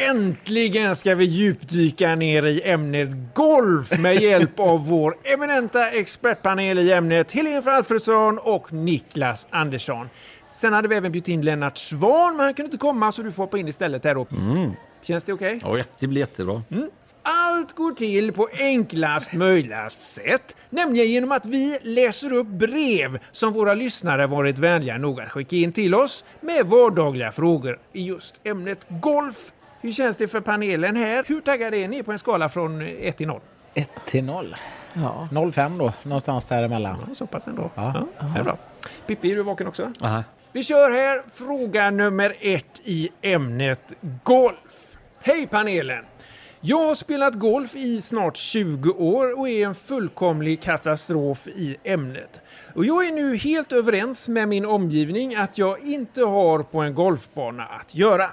Äntligen 0.09 0.95
ska 0.95 1.15
vi 1.15 1.25
djupdyka 1.25 2.15
ner 2.15 2.45
i 2.45 2.61
ämnet 2.63 3.09
golf 3.33 3.99
med 3.99 4.21
hjälp 4.21 4.59
av 4.59 4.87
vår 4.87 5.17
eminenta 5.23 5.89
expertpanel 5.89 6.79
i 6.79 6.91
ämnet 6.91 7.31
Helene 7.31 7.71
Alfredsson 7.71 8.39
och 8.39 8.73
Niklas 8.73 9.47
Andersson. 9.49 10.09
Sen 10.51 10.73
hade 10.73 10.87
vi 10.87 10.95
även 10.95 11.11
bjudit 11.11 11.27
in 11.27 11.41
Lennart 11.41 11.77
Svan, 11.77 12.37
men 12.37 12.45
han 12.45 12.53
kunde 12.53 12.67
inte 12.67 12.77
komma 12.77 13.11
så 13.11 13.21
du 13.21 13.31
får 13.31 13.43
hoppa 13.43 13.57
in 13.57 13.67
istället 13.67 14.03
här 14.03 14.15
då. 14.15 14.27
Mm. 14.31 14.71
Känns 15.01 15.23
det 15.23 15.33
okej? 15.33 15.59
Ja, 15.61 15.83
det 15.99 16.07
blir 16.07 16.21
jättebra. 16.21 16.63
Allt 17.21 17.75
går 17.75 17.91
till 17.91 18.33
på 18.33 18.49
enklast 18.59 19.33
möjligast 19.33 20.01
sätt, 20.01 20.55
nämligen 20.69 21.07
genom 21.07 21.31
att 21.31 21.45
vi 21.45 21.79
läser 21.83 22.33
upp 22.33 22.47
brev 22.47 23.19
som 23.31 23.53
våra 23.53 23.73
lyssnare 23.73 24.27
varit 24.27 24.59
vänliga 24.59 24.97
nog 24.97 25.21
att 25.21 25.31
skicka 25.31 25.55
in 25.55 25.71
till 25.71 25.95
oss 25.95 26.25
med 26.41 26.65
vardagliga 26.65 27.31
frågor 27.31 27.79
i 27.93 28.05
just 28.05 28.35
ämnet 28.43 28.85
golf. 28.89 29.51
Hur 29.87 29.91
känns 29.93 30.17
det 30.17 30.27
för 30.27 30.41
panelen 30.41 30.95
här? 30.95 31.25
Hur 31.27 31.41
taggade 31.41 31.77
är 31.77 31.87
ni 31.87 32.03
på 32.03 32.11
en 32.11 32.19
skala 32.19 32.49
från 32.49 32.81
1 32.81 33.17
till 33.17 33.27
0? 33.27 33.41
1 33.73 33.89
till 34.05 34.23
0. 34.23 34.55
Ja. 34.93 35.27
0,5 35.31 35.79
då, 35.79 35.93
någonstans 36.03 36.45
däremellan. 36.45 36.97
Ja, 37.07 37.15
så 37.15 37.27
pass 37.27 37.47
ändå. 37.47 37.71
Ja. 37.75 38.07
Ja, 38.19 38.25
det 38.33 38.39
är 38.39 38.43
bra. 38.43 38.57
Pippi, 39.05 39.31
är 39.31 39.35
du 39.35 39.43
vaken 39.43 39.67
också? 39.67 39.91
Aha. 40.01 40.23
Vi 40.51 40.63
kör 40.63 40.91
här 40.91 41.23
fråga 41.33 41.89
nummer 41.89 42.35
ett 42.41 42.81
i 42.83 43.09
ämnet 43.21 43.93
golf. 44.23 44.97
Hej 45.19 45.47
panelen! 45.47 46.05
Jag 46.59 46.87
har 46.87 46.95
spelat 46.95 47.33
golf 47.33 47.75
i 47.75 48.01
snart 48.01 48.37
20 48.37 48.89
år 48.89 49.39
och 49.39 49.49
är 49.49 49.65
en 49.65 49.75
fullkomlig 49.75 50.61
katastrof 50.61 51.47
i 51.47 51.77
ämnet. 51.83 52.41
Och 52.75 52.85
jag 52.85 53.07
är 53.07 53.11
nu 53.11 53.37
helt 53.37 53.71
överens 53.71 54.27
med 54.27 54.47
min 54.47 54.65
omgivning 54.65 55.35
att 55.35 55.57
jag 55.57 55.83
inte 55.83 56.21
har 56.21 56.63
på 56.63 56.81
en 56.81 56.95
golfbana 56.95 57.65
att 57.65 57.95
göra. 57.95 58.29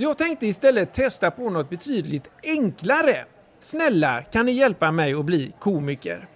Så 0.00 0.04
jag 0.04 0.18
tänkte 0.18 0.46
istället 0.46 0.92
testa 0.92 1.30
på 1.30 1.50
något 1.50 1.70
betydligt 1.70 2.30
enklare. 2.42 3.24
Snälla, 3.60 4.22
kan 4.22 4.46
ni 4.46 4.52
hjälpa 4.52 4.90
mig 4.92 5.14
att 5.14 5.24
bli 5.24 5.52
komiker? 5.58 6.26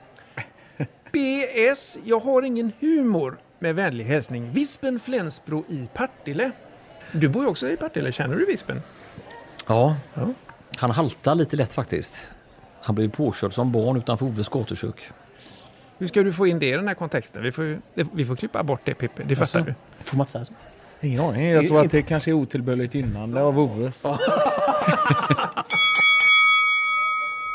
PS. 1.12 1.99
Jag 2.04 2.21
har 2.21 2.42
ingen 2.42 2.73
humor. 2.80 3.38
Med 3.59 3.75
vänlig 3.75 4.04
hälsning 4.04 4.50
Vispen 4.50 5.00
Flensbro 5.00 5.64
i 5.68 5.88
Partille. 5.94 6.50
Du 7.12 7.28
bor 7.28 7.42
ju 7.42 7.49
också 7.49 7.68
i 7.71 7.76
Partille. 7.76 8.12
Känner 8.12 8.37
du 8.37 8.44
Vispen? 8.47 8.83
Ja, 9.68 9.97
han 10.76 10.90
haltar 10.90 11.35
lite 11.35 11.56
lätt 11.56 11.75
faktiskt. 11.75 12.30
Han 12.80 12.94
blev 12.94 13.11
påkörd 13.11 13.52
som 13.52 13.73
barn 13.73 13.97
utanför 13.97 14.26
Oves 14.26 14.49
gatukök. 14.49 15.11
Hur 15.99 16.06
ska 16.06 16.23
du 16.23 16.33
få 16.33 16.47
in 16.47 16.59
det 16.59 16.68
i 16.68 16.73
den 16.73 16.88
här 16.88 16.94
kontexten? 16.94 17.42
Vi 17.42 17.52
får, 17.52 17.80
vi 17.94 18.25
får 18.25 18.37
klippa 18.37 18.62
bort 18.62 18.80
det 18.85 18.94
Pippi, 18.94 19.23
det 19.26 19.37
fattar 19.37 19.59
Alltså, 19.59 19.75
du. 19.99 20.04
Får 20.04 20.16
man 20.16 20.25
inte 20.25 20.33
säga 20.33 20.44
så? 20.44 20.54
Ingen 21.04 21.20
aning, 21.20 21.50
jag 21.50 21.66
tror 21.66 21.80
att 21.84 21.90
det 21.90 22.02
kanske 22.02 22.30
är 22.30 22.32
otillbörligt 22.32 22.94
gynnande 22.94 23.42
av 23.42 23.58
Oves. 23.58 24.02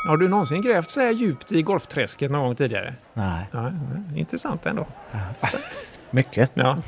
Har 0.04 0.16
du 0.16 0.28
någonsin 0.28 0.62
grävt 0.62 0.90
så 0.90 1.00
här 1.00 1.10
djupt 1.10 1.52
i 1.52 1.62
golfträsket 1.62 2.30
någon 2.30 2.42
gång 2.42 2.56
tidigare? 2.56 2.94
Nej. 3.14 3.46
Ja, 3.52 3.72
intressant 4.16 4.66
ändå. 4.66 4.86
Mycket. 6.10 6.50
Ja. 6.54 6.78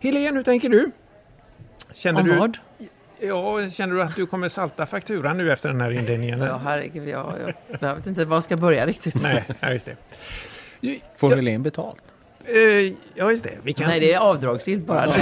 Helene, 0.00 0.36
hur 0.36 0.42
tänker 0.42 0.68
du? 0.68 0.90
Känner 1.92 2.20
Om 2.20 2.26
du, 2.26 2.36
vad? 2.36 2.58
Ja, 3.20 3.68
känner 3.70 3.94
du 3.94 4.02
att 4.02 4.16
du 4.16 4.26
kommer 4.26 4.48
salta 4.48 4.86
fakturan 4.86 5.38
nu 5.38 5.52
efter 5.52 5.68
den 5.68 5.80
här 5.80 5.90
inledningen? 5.90 6.38
Ja, 6.40 6.60
herregud. 6.64 7.08
Jag, 7.08 7.34
jag, 7.40 7.54
jag 7.80 7.94
vet 7.94 8.06
inte 8.06 8.24
var 8.24 8.36
jag 8.36 8.44
ska 8.44 8.56
börja 8.56 8.86
riktigt. 8.86 9.22
Nej, 9.22 9.44
ja, 9.60 9.72
just 9.72 9.86
det. 9.86 9.96
Får. 11.16 11.34
Helene 11.34 11.58
betalt? 11.58 12.02
Eh, 12.54 12.92
ja, 13.14 13.30
just 13.30 13.44
det. 13.44 13.50
Vi 13.62 13.72
kan... 13.72 13.88
Nej, 13.88 14.00
det 14.00 14.12
är 14.12 14.18
avdragsgillt 14.18 14.86
bara. 14.86 15.06
Ja. 15.06 15.12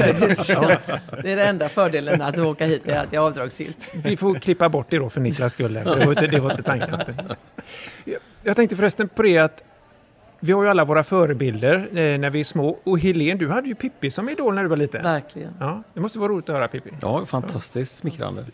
Det 1.22 1.32
är 1.32 1.36
den 1.36 1.48
enda 1.48 1.68
fördelen 1.68 2.22
att 2.22 2.38
åka 2.38 2.66
hit, 2.66 2.88
är 2.88 2.98
att 3.00 3.10
det 3.10 3.16
är 3.16 3.20
avdragsgillt. 3.20 3.88
Vi 4.04 4.16
får 4.16 4.34
klippa 4.34 4.68
bort 4.68 4.86
det 4.90 4.98
då 4.98 5.10
för 5.10 5.20
Niklas 5.20 5.52
skull. 5.52 5.72
Det 5.72 5.84
var 5.84 6.08
inte, 6.10 6.26
det 6.26 6.40
var 6.40 6.50
inte 6.50 6.62
tanken. 6.62 6.98
Jag- 8.04 8.18
Jag 8.42 8.56
tänkte 8.56 8.76
förresten 8.76 9.08
på 9.08 9.22
det 9.22 9.38
att 9.38 9.62
vi 10.40 10.52
har 10.52 10.62
ju 10.62 10.68
alla 10.68 10.84
våra 10.84 11.04
förebilder 11.04 11.74
eh, 11.90 12.18
när 12.18 12.30
vi 12.30 12.40
är 12.40 12.44
små. 12.44 12.78
Och 12.84 12.98
Helene, 12.98 13.38
du 13.40 13.48
hade 13.48 13.68
ju 13.68 13.74
Pippi 13.74 14.10
som 14.10 14.28
idol 14.28 14.54
när 14.54 14.62
du 14.62 14.68
var 14.68 14.76
liten. 14.76 15.02
Verkligen. 15.02 15.50
Ja, 15.60 15.82
det 15.94 16.00
måste 16.00 16.18
vara 16.18 16.32
roligt 16.32 16.48
att 16.48 16.54
höra 16.54 16.68
Pippi. 16.68 16.90
Ja, 17.02 17.26
fantastiskt 17.26 17.96
smickrande. 17.96 18.44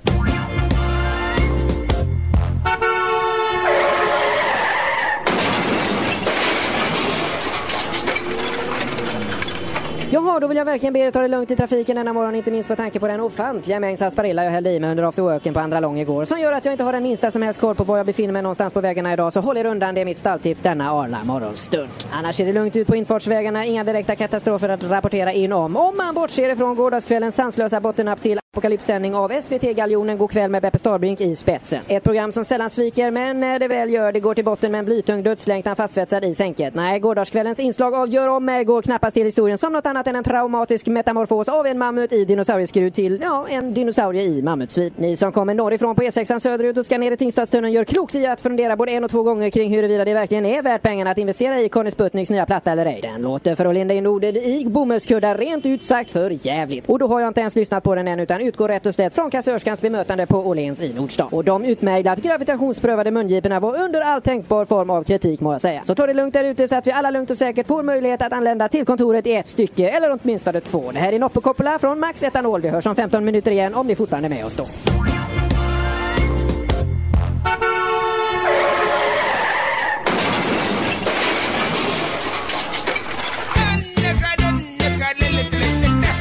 Jaha, 10.27 10.41
då 10.41 10.47
vill 10.47 10.57
jag 10.57 10.65
verkligen 10.65 10.93
be 10.93 10.99
er 10.99 11.11
ta 11.11 11.21
det 11.21 11.29
lugnt 11.29 11.51
i 11.51 11.57
trafiken 11.57 11.97
denna 11.97 12.13
morgon, 12.13 12.35
inte 12.35 12.51
minst 12.51 12.69
med 12.69 12.79
tanke 12.79 13.01
på 13.01 13.07
den 13.07 13.21
ofantliga 13.21 13.81
mängd 13.81 13.99
sarsaparilla 13.99 14.45
jag 14.45 14.51
hällde 14.51 14.71
i 14.71 14.81
mig 14.81 14.91
under 14.91 15.05
afterworken 15.05 15.55
på 15.55 15.61
andra 15.61 15.81
lång 15.81 15.99
igår, 15.99 16.25
som 16.25 16.41
gör 16.41 16.53
att 16.53 16.65
jag 16.65 16.75
inte 16.75 16.85
har 16.85 16.93
den 16.93 17.03
minsta 17.03 17.31
som 17.31 17.43
helst 17.43 17.61
koll 17.61 17.75
på 17.75 17.85
var 17.85 17.97
jag 17.97 18.07
befinner 18.07 18.33
mig 18.33 18.43
någonstans 18.43 18.73
på 18.73 18.81
vägarna 18.81 19.13
idag, 19.13 19.33
så 19.33 19.41
håll 19.41 19.57
er 19.57 19.67
undan, 19.67 19.95
det 19.95 20.01
är 20.01 20.05
mitt 20.05 20.19
stalltips 20.19 20.61
denna 20.61 20.91
arla 20.91 21.25
morgonstund. 21.25 21.91
Annars 22.13 22.41
är 22.41 22.47
det 22.47 22.53
lugnt 22.53 22.77
ut 22.77 22.87
på 22.87 22.97
infartsvägarna, 22.97 23.67
inga 23.67 23.85
direkta 23.85 24.17
katastrofer 24.17 24.69
att 24.69 24.85
rapportera 24.85 25.33
in 25.33 25.53
om. 25.53 25.77
Om 25.77 25.97
man 25.97 26.15
bortser 26.15 26.51
ifrån 26.51 26.77
gårdagskvällens 26.77 27.35
sanslösa 27.35 27.81
bottennapp 27.81 28.21
till 28.21 28.39
apokalypssändning 28.57 29.15
av 29.15 29.41
SVT-galjonen 29.43 30.19
God 30.19 30.31
kväll 30.31 30.51
med 30.51 30.63
Beppe 30.63 30.79
Starbrink 30.79 31.21
i 31.21 31.37
spetsen. 31.37 31.81
Ett 31.89 32.05
program 32.05 32.33
som 32.33 32.45
sällan 32.45 32.71
sviker, 32.71 33.11
men 33.11 33.41
när 33.41 33.59
det 33.59 33.69
väl 33.69 33.91
gör 33.91 34.13
det 34.13 34.21
går 34.21 34.35
till 34.35 34.45
botten 34.45 34.73
med 34.73 34.79
en 34.79 34.85
blytung 34.85 35.23
dödslängtan 35.23 35.77
fastsvetsad 35.77 36.25
i 36.25 36.35
sänket. 36.35 36.75
Nej, 36.75 37.01
gårdagskvällens 37.01 37.61
inslag 37.61 37.95
av 37.95 38.09
Gör 38.09 38.29
om 38.29 38.45
mig 38.45 38.65
går 38.65 38.83
knappast 38.83 39.15
till 39.15 39.25
historien 39.25 39.59
som 39.59 39.73
något 39.73 39.87
annat 39.87 40.07
än 40.07 40.12
en 40.17 40.25
traumatisk 40.25 40.87
metamorfos 40.87 41.49
av 41.49 41.67
en 41.67 41.79
mammut 41.79 42.13
i 42.13 42.25
dinosaurieskrud 42.25 42.95
till, 42.95 43.21
ja, 43.23 43.47
en 43.49 43.75
dinosaurie 43.75 44.23
i 44.23 44.43
mammutsvit. 44.43 44.99
Ni 44.99 45.17
som 45.17 45.33
kommer 45.33 45.55
norrifrån 45.55 45.95
på 45.95 46.03
E6 46.03 46.39
söderut 46.39 46.77
och 46.77 46.87
ska 46.87 46.99
ner 46.99 47.11
i 47.11 47.17
Tingstadstunneln 47.17 47.73
gör 47.73 47.85
klokt 47.85 48.15
i 48.15 48.27
att 48.27 48.41
fundera 48.41 48.77
både 48.77 48.93
en 48.93 49.05
och 49.05 49.11
två 49.11 49.23
gånger 49.23 49.51
kring 49.51 49.75
huruvida 49.75 50.05
det 50.05 50.15
verkligen 50.15 50.47
är 50.47 50.63
värt 50.63 50.83
pengarna 50.83 51.11
att 51.11 51.19
investera 51.19 51.61
i 51.61 51.69
Conny 51.69 51.91
Sputniks 51.91 52.31
nya 52.31 52.47
platta 52.47 52.73
eller 52.73 52.87
ej. 52.87 53.01
Den 53.03 53.23
låter 53.23 53.55
för 53.55 53.67
att 53.67 53.75
linda 53.75 53.95
in 53.95 54.07
orden 54.07 54.37
i 54.37 54.65
bomullskuddar 54.67 55.39
rent 55.39 55.67
ut 55.67 55.83
sagt 55.83 56.11
för 56.11 56.47
jävligt. 56.47 56.89
Och 56.89 56.99
då 56.99 57.07
har 57.07 57.21
jag 57.21 57.29
inte 57.29 57.41
ens 57.41 57.57
lyssnat 57.57 57.85
på 57.85 57.95
den 57.95 58.09
än 58.09 58.21
utan 58.21 58.41
utgår 58.41 58.69
rätt 58.69 58.87
och 58.87 58.95
slätt 58.95 59.15
från 59.15 59.31
kassörskans 59.31 59.81
bemötande 59.81 60.27
på 60.27 60.39
Åhléns 60.39 60.81
i 60.81 60.95
Nordstan. 60.95 61.29
Och 61.33 61.45
de 61.45 61.65
utmärglat 61.65 62.19
gravitationsprövade 62.19 63.11
mungiporna 63.11 63.61
var 63.61 63.81
under 63.81 64.01
all 64.01 64.23
tänkbar 64.23 64.65
form 64.65 64.91
av 64.91 65.05
kritik 65.05 65.41
må 65.41 65.53
jag 65.53 65.61
säga. 65.61 65.83
Så 65.85 65.95
ta 65.95 66.07
det 66.07 66.15
lugnt 66.15 66.35
där 66.35 66.45
ute 66.45 66.69
så 66.69 66.77
att 66.77 66.87
vi 66.87 66.93
alla 66.93 67.11
lugnt 67.11 67.31
och 67.31 67.39
säkert 67.39 67.67
får 67.67 67.83
möjlighet 67.83 68.23
att 68.23 68.33
anlända 68.33 68.69
till 68.69 68.87
kontoret 68.87 69.27
i 69.27 69.33
ett 69.33 69.49
stycke 69.49 69.89
eller 70.05 70.19
åtminstone 70.23 70.61
två. 70.61 70.93
Det 70.93 70.99
här 70.99 71.13
är 71.13 71.19
Noppe 71.19 71.41
Coppola 71.41 71.79
från 71.79 72.01
Max 72.01 72.23
Etanol. 72.23 72.61
Vi 72.61 72.69
hörs 72.69 72.87
om 72.87 72.97
15 72.97 73.25
minuter 73.25 73.51
igen 73.51 73.75
om 73.75 73.87
ni 73.87 73.97
fortfarande 73.97 74.27
är 74.27 74.31
med 74.31 74.45
oss 74.45 74.57
då. 74.57 74.67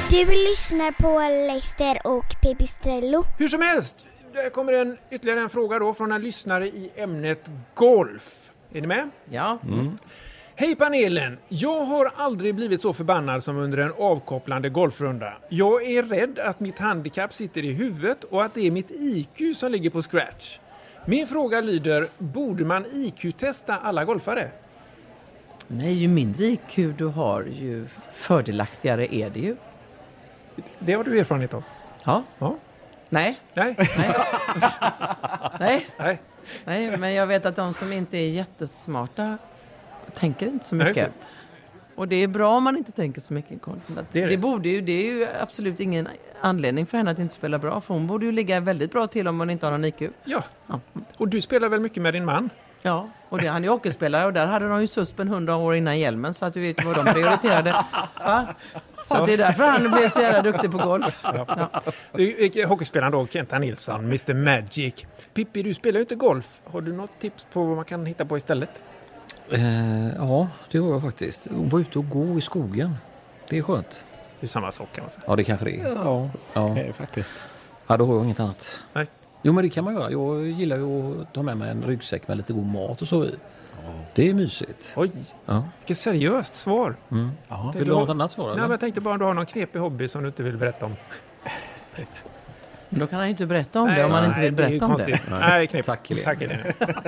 Du 0.10 0.26
lyssnar 0.26 0.92
på 0.92 1.20
Leicester 1.48 2.08
och 2.08 2.26
Pipistrello. 2.42 3.24
Hur 3.38 3.48
som 3.48 3.62
helst, 3.62 4.08
där 4.34 4.50
kommer 4.50 4.74
en, 4.74 4.98
ytterligare 5.12 5.40
en 5.40 5.50
fråga 5.50 5.80
då 5.80 5.94
från 5.94 6.12
en 6.12 6.22
lyssnare 6.22 6.68
i 6.68 6.92
ämnet 6.96 7.50
golf. 7.74 8.52
Är 8.74 8.82
ni 8.82 8.88
med? 8.88 9.10
Ja. 9.30 9.60
Hej 10.56 10.76
panelen! 10.76 11.38
Jag 11.50 11.86
har 11.86 12.12
aldrig 12.16 12.56
blivit 12.56 12.82
så 12.82 12.94
förbannad 12.94 13.44
som 13.44 13.58
under 13.58 13.78
en 13.78 13.94
avkopplande 13.98 14.70
golfrunda. 14.70 15.34
Jag 15.50 15.86
är 15.86 16.04
rädd 16.04 16.40
att 16.40 16.60
mitt 16.60 16.80
handikapp 16.80 17.34
sitter 17.34 17.66
i 17.66 17.74
huvudet 17.74 18.24
och 18.24 18.44
att 18.44 18.54
det 18.54 18.68
är 18.68 18.72
mitt 18.72 18.92
IQ 18.92 19.58
som 19.58 19.72
ligger 19.72 19.90
på 19.90 20.02
scratch. 20.02 20.60
Min 21.06 21.28
fråga 21.28 21.62
lyder, 21.62 22.08
borde 22.18 22.66
man 22.66 22.86
IQ-testa 22.94 23.78
alla 23.78 24.06
golfare? 24.06 24.52
Nej, 25.68 25.94
ju 25.94 26.08
mindre 26.08 26.46
IQ 26.46 26.76
du 26.98 27.06
har, 27.06 27.44
ju 27.44 27.88
fördelaktigare 28.12 29.16
är 29.16 29.30
det 29.30 29.40
ju. 29.40 29.56
Det 30.80 30.94
har 30.94 31.04
du 31.04 31.20
erfarenhet 31.20 31.54
av? 31.54 31.64
Ja. 32.04 32.24
ja. 32.40 32.58
Nej. 33.10 33.40
Nej. 33.54 33.76
Nej. 35.60 35.88
Nej. 35.98 36.20
Nej, 36.66 36.98
men 36.98 37.14
jag 37.14 37.28
vet 37.28 37.46
att 37.46 37.56
de 37.56 37.74
som 37.74 37.94
inte 37.94 38.18
är 38.18 38.30
jättesmarta 38.30 39.38
tänker 40.16 40.48
inte 40.48 40.66
så 40.66 40.76
Nej, 40.76 40.88
mycket. 40.88 41.12
Och 41.96 42.08
det 42.08 42.16
är 42.16 42.28
bra 42.28 42.50
om 42.58 42.64
man 42.64 42.78
inte 42.78 42.92
tänker 42.92 43.22
så 43.22 43.34
mycket 43.34 43.62
golf. 43.62 43.80
Så 43.88 43.94
Det 43.94 44.02
det, 44.12 44.24
är 44.24 44.28
det. 44.28 44.38
borde 44.38 44.70
ju, 44.70 44.82
det 44.82 44.92
är 44.92 45.04
ju 45.14 45.28
absolut 45.42 45.80
ingen 45.80 46.08
anledning 46.42 46.86
för 46.86 46.98
henne 46.98 47.12
att 47.12 47.20
inte 47.20 47.34
spela 47.34 47.60
bra. 47.60 47.82
För 47.82 47.94
hon 47.94 48.08
borde 48.08 48.26
ju 48.26 48.32
ligga 48.32 48.60
väldigt 48.60 48.92
bra 48.92 49.08
till 49.08 49.28
om 49.28 49.40
hon 49.40 49.50
inte 49.50 49.66
har 49.66 49.72
någon 49.72 49.86
IQ. 49.86 50.02
Ja. 50.24 50.44
Och 51.18 51.28
du 51.28 51.42
spelar 51.42 51.70
väl 51.70 51.80
mycket 51.80 52.04
med 52.04 52.14
din 52.14 52.26
man? 52.26 52.50
Ja, 52.82 53.10
och 53.30 53.42
det, 53.42 53.48
han 53.48 53.64
är 53.66 53.70
hockeyspelare 53.70 54.26
och 54.26 54.34
där 54.34 54.48
hade 54.48 54.68
de 54.70 54.82
ju 54.82 54.88
suspen 54.88 55.28
100 55.28 55.56
år 55.56 55.76
innan 55.76 56.00
hjälmen 56.00 56.34
så 56.34 56.46
att 56.46 56.54
du 56.54 56.62
vet 56.62 56.86
vad 56.86 56.96
de 57.06 57.14
prioriterade. 57.14 57.72
Va? 58.26 58.48
Så 59.08 59.26
det 59.26 59.34
är 59.34 59.38
därför 59.38 59.64
han 59.64 59.92
blev 59.92 60.10
så 60.10 60.20
jävla 60.22 60.42
duktig 60.42 60.72
på 60.72 60.78
golf. 60.78 61.20
Ja. 61.24 61.70
Du, 62.14 62.50
eh, 62.62 62.68
Hockeyspelaren 62.70 63.12
då, 63.12 63.28
Kenta 63.28 63.60
Nilsson, 63.60 64.06
Mr 64.06 64.34
Magic. 64.34 65.06
Pippi, 65.34 65.64
du 65.64 65.74
spelar 65.74 65.98
ju 65.98 66.02
inte 66.02 66.16
golf. 66.16 66.62
Har 66.64 66.82
du 66.82 66.94
något 66.94 67.20
tips 67.20 67.46
på 67.54 67.64
vad 67.66 67.76
man 67.76 67.86
kan 67.86 68.06
hitta 68.06 68.26
på 68.26 68.38
istället? 68.38 68.70
Eh, 69.52 70.08
ja, 70.18 70.48
det 70.72 70.78
har 70.78 70.90
jag 70.90 71.02
faktiskt. 71.02 71.48
Vara 71.52 71.82
ute 71.82 72.00
och 72.00 72.10
gå 72.10 72.38
i 72.38 72.42
skogen. 72.42 72.96
Det 73.50 73.58
är 73.58 73.62
skönt. 73.62 74.06
Det 74.40 74.46
är 74.46 74.48
samma 74.48 74.72
sak 74.72 74.88
kan 74.96 75.04
man 75.04 75.10
säga. 75.10 75.24
Ja, 75.28 75.36
det 75.36 75.44
kanske 75.44 75.66
det 75.66 75.80
är. 75.82 75.96
Ja, 75.96 76.30
Ja, 76.54 76.62
det 76.76 76.82
är 76.82 76.92
faktiskt. 76.94 77.34
ja 77.88 77.98
då 77.98 78.06
har 78.06 78.16
jag 78.16 78.24
inget 78.26 78.40
annat. 78.40 78.70
Nej. 78.94 79.08
Jo, 79.44 79.54
men 79.54 79.64
det 79.64 79.70
kan 79.70 79.84
man 79.84 79.94
göra. 79.94 80.12
Jag 80.12 80.46
gillar 80.48 80.78
ju 80.78 81.22
att 81.22 81.34
ta 81.34 81.42
med 81.42 81.58
mig 81.58 81.70
en 81.70 81.84
ryggsäck 81.84 82.28
med 82.28 82.38
lite 82.38 82.54
god 82.54 82.66
mat 82.66 83.02
och 83.02 83.08
så 83.08 83.26
i. 83.26 83.36
Det 84.16 84.30
är 84.30 84.34
mysigt. 84.34 84.94
Oj, 84.96 85.12
Ja. 85.46 85.64
vilket 85.80 85.98
seriöst 85.98 86.56
svar. 86.56 86.96
Mm. 87.12 87.30
Det 87.74 87.80
Vill 87.80 87.88
du 87.88 87.92
var- 87.94 87.98
ha 88.00 88.02
något 88.06 88.10
annat 88.10 88.32
svar? 88.32 88.46
Nej, 88.46 88.52
Eller? 88.54 88.62
men 88.62 88.72
jag 88.72 88.80
tänkte 88.80 89.02
bara 89.02 89.14
om 89.14 89.20
du 89.20 89.26
har 89.26 89.34
någon 89.34 89.46
knepig 89.46 89.80
hobby 89.80 90.08
som 90.08 90.22
du 90.22 90.28
inte 90.28 90.44
vill 90.44 90.58
berätta 90.58 90.86
om. 90.86 90.96
Då 92.94 93.08
kan 93.08 93.20
han 93.20 93.28
ju 93.28 93.32
inte 93.32 93.46
berätta 93.46 93.82
om 93.82 93.88
det 93.88 94.04
om 94.06 94.12
man 94.12 94.26
inte 94.26 94.42
vill 94.42 94.54
berätta 94.54 94.86
om 94.86 94.98
det. 95.08 95.20
Nej, 95.30 95.68
knepigt. 95.68 95.86
Tack, 95.86 96.10
Helene. 96.10 96.26
Tack 96.26 96.40
Helene. 96.42 96.64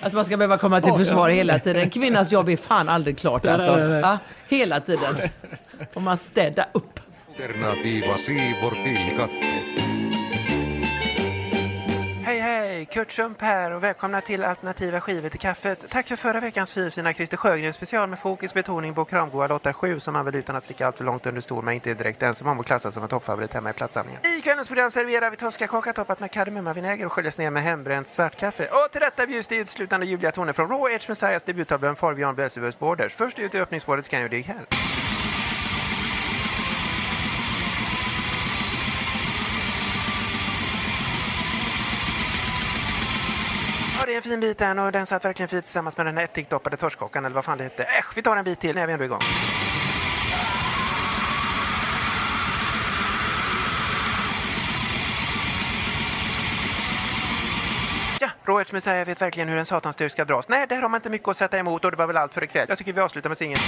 Att 0.00 0.12
man 0.12 0.24
ska 0.24 0.36
behöva 0.36 0.58
komma 0.58 0.80
till 0.80 0.92
försvar 0.92 1.28
hela 1.28 1.58
tiden. 1.58 1.90
Kvinnans 1.90 2.32
jobb 2.32 2.48
är 2.48 2.56
fan 2.56 2.88
aldrig 2.88 3.18
klart 3.18 3.46
alltså. 3.46 3.76
nej, 3.76 3.88
nej. 3.88 4.02
Va? 4.02 4.18
Hela 4.48 4.80
tiden. 4.80 5.16
Och 5.94 6.02
man 6.02 6.16
städa 6.16 6.66
upp. 6.72 7.00
Alternativa 7.38 8.16
sidor 8.16 8.84
till 8.84 9.18
kaffe. 9.18 9.93
Hej! 12.74 12.84
Kurt 12.84 13.12
Schump 13.12 13.40
här 13.40 13.70
och 13.70 13.82
välkomna 13.82 14.20
till 14.20 14.44
Alternativa 14.44 15.00
skivor 15.00 15.28
till 15.28 15.40
kaffet. 15.40 15.84
Tack 15.88 16.08
för 16.08 16.16
förra 16.16 16.40
veckans 16.40 16.72
fina 16.72 17.12
Christer 17.12 17.36
Sjögren 17.36 17.72
special 17.72 18.08
med 18.08 18.18
fokus 18.18 18.54
betoning 18.54 18.94
på 18.94 19.04
kramgoa 19.04 19.46
låtar 19.46 19.72
7 19.72 20.00
som 20.00 20.12
man 20.12 20.24
väl 20.24 20.34
utan 20.34 20.56
att 20.56 20.64
sticka 20.64 20.86
allt 20.86 20.96
för 20.96 21.04
långt 21.04 21.26
under 21.26 21.40
stol 21.40 21.64
men 21.64 21.74
inte 21.74 21.90
är 21.90 21.94
direkt 21.94 22.22
ensam 22.22 22.48
om 22.48 22.60
att 22.60 22.66
klassa 22.66 22.90
som 22.90 23.02
en 23.02 23.08
toppfavorit 23.08 23.52
hemma 23.52 23.70
i 23.70 23.72
platssamlingen. 23.72 24.20
I 24.38 24.40
kvällens 24.40 24.68
program 24.68 24.90
serverar 24.90 25.30
vi 25.30 25.36
toskakaka 25.36 25.92
toppat 25.92 26.20
med 26.20 26.30
kardemummavinäger 26.30 27.06
och 27.06 27.12
sköljas 27.12 27.38
ner 27.38 27.50
med 27.50 27.62
hembränt 27.62 28.08
svartkaffe. 28.08 28.64
Och 28.66 28.92
till 28.92 29.00
detta 29.00 29.26
bjuds 29.26 29.48
det 29.48 29.56
utslutande 29.56 30.06
ljuvliga 30.06 30.32
toner 30.32 30.52
från 30.52 30.68
Raw 30.68 30.94
Edge 30.94 31.08
Messiahs 31.08 31.44
debutalbum 31.44 31.96
Far 31.96 32.14
Beyond 32.14 32.38
Belzebu's 32.38 32.78
Borders. 32.78 33.14
Först 33.14 33.38
ut 33.38 33.54
i 33.54 33.60
öppningsspåret 33.60 34.08
kan 34.08 34.20
ju 34.20 34.28
dig 34.28 34.40
här. 34.40 35.13
Ja, 44.04 44.06
det 44.06 44.14
är 44.14 44.16
en 44.16 44.22
fin 44.22 44.40
bit 44.40 44.58
den 44.58 44.78
och 44.78 44.92
den 44.92 45.06
satt 45.06 45.24
verkligen 45.24 45.48
fint 45.48 45.64
tillsammans 45.64 45.96
med 45.96 46.06
den 46.06 46.16
här 46.16 46.24
ättikdoppade 46.24 46.76
torskkakan, 46.76 47.24
eller 47.24 47.34
vad 47.34 47.44
fan 47.44 47.58
det 47.58 47.64
hette. 47.64 47.82
Äsch, 47.82 48.16
vi 48.16 48.22
tar 48.22 48.36
en 48.36 48.44
bit 48.44 48.60
till 48.60 48.74
när 48.74 48.82
är 48.82 48.86
vi 48.86 48.92
ändå 48.92 49.04
igång. 49.04 49.20
Ja, 58.20 58.28
Roets 58.44 58.72
Messiah 58.72 59.06
vet 59.06 59.22
verkligen 59.22 59.48
hur 59.48 59.58
en 59.58 59.66
satansdyrk 59.66 60.12
ska 60.12 60.24
dras. 60.24 60.48
Nej, 60.48 60.66
där 60.68 60.82
har 60.82 60.88
man 60.88 60.98
inte 60.98 61.10
mycket 61.10 61.28
att 61.28 61.36
sätta 61.36 61.58
emot 61.58 61.84
och 61.84 61.90
det 61.90 61.96
var 61.96 62.06
väl 62.06 62.16
allt 62.16 62.34
för 62.34 62.44
ikväll. 62.44 62.66
Jag 62.68 62.78
tycker 62.78 62.92
vi 62.92 63.00
avslutar 63.00 63.30
med 63.30 63.38
singeln. 63.38 63.60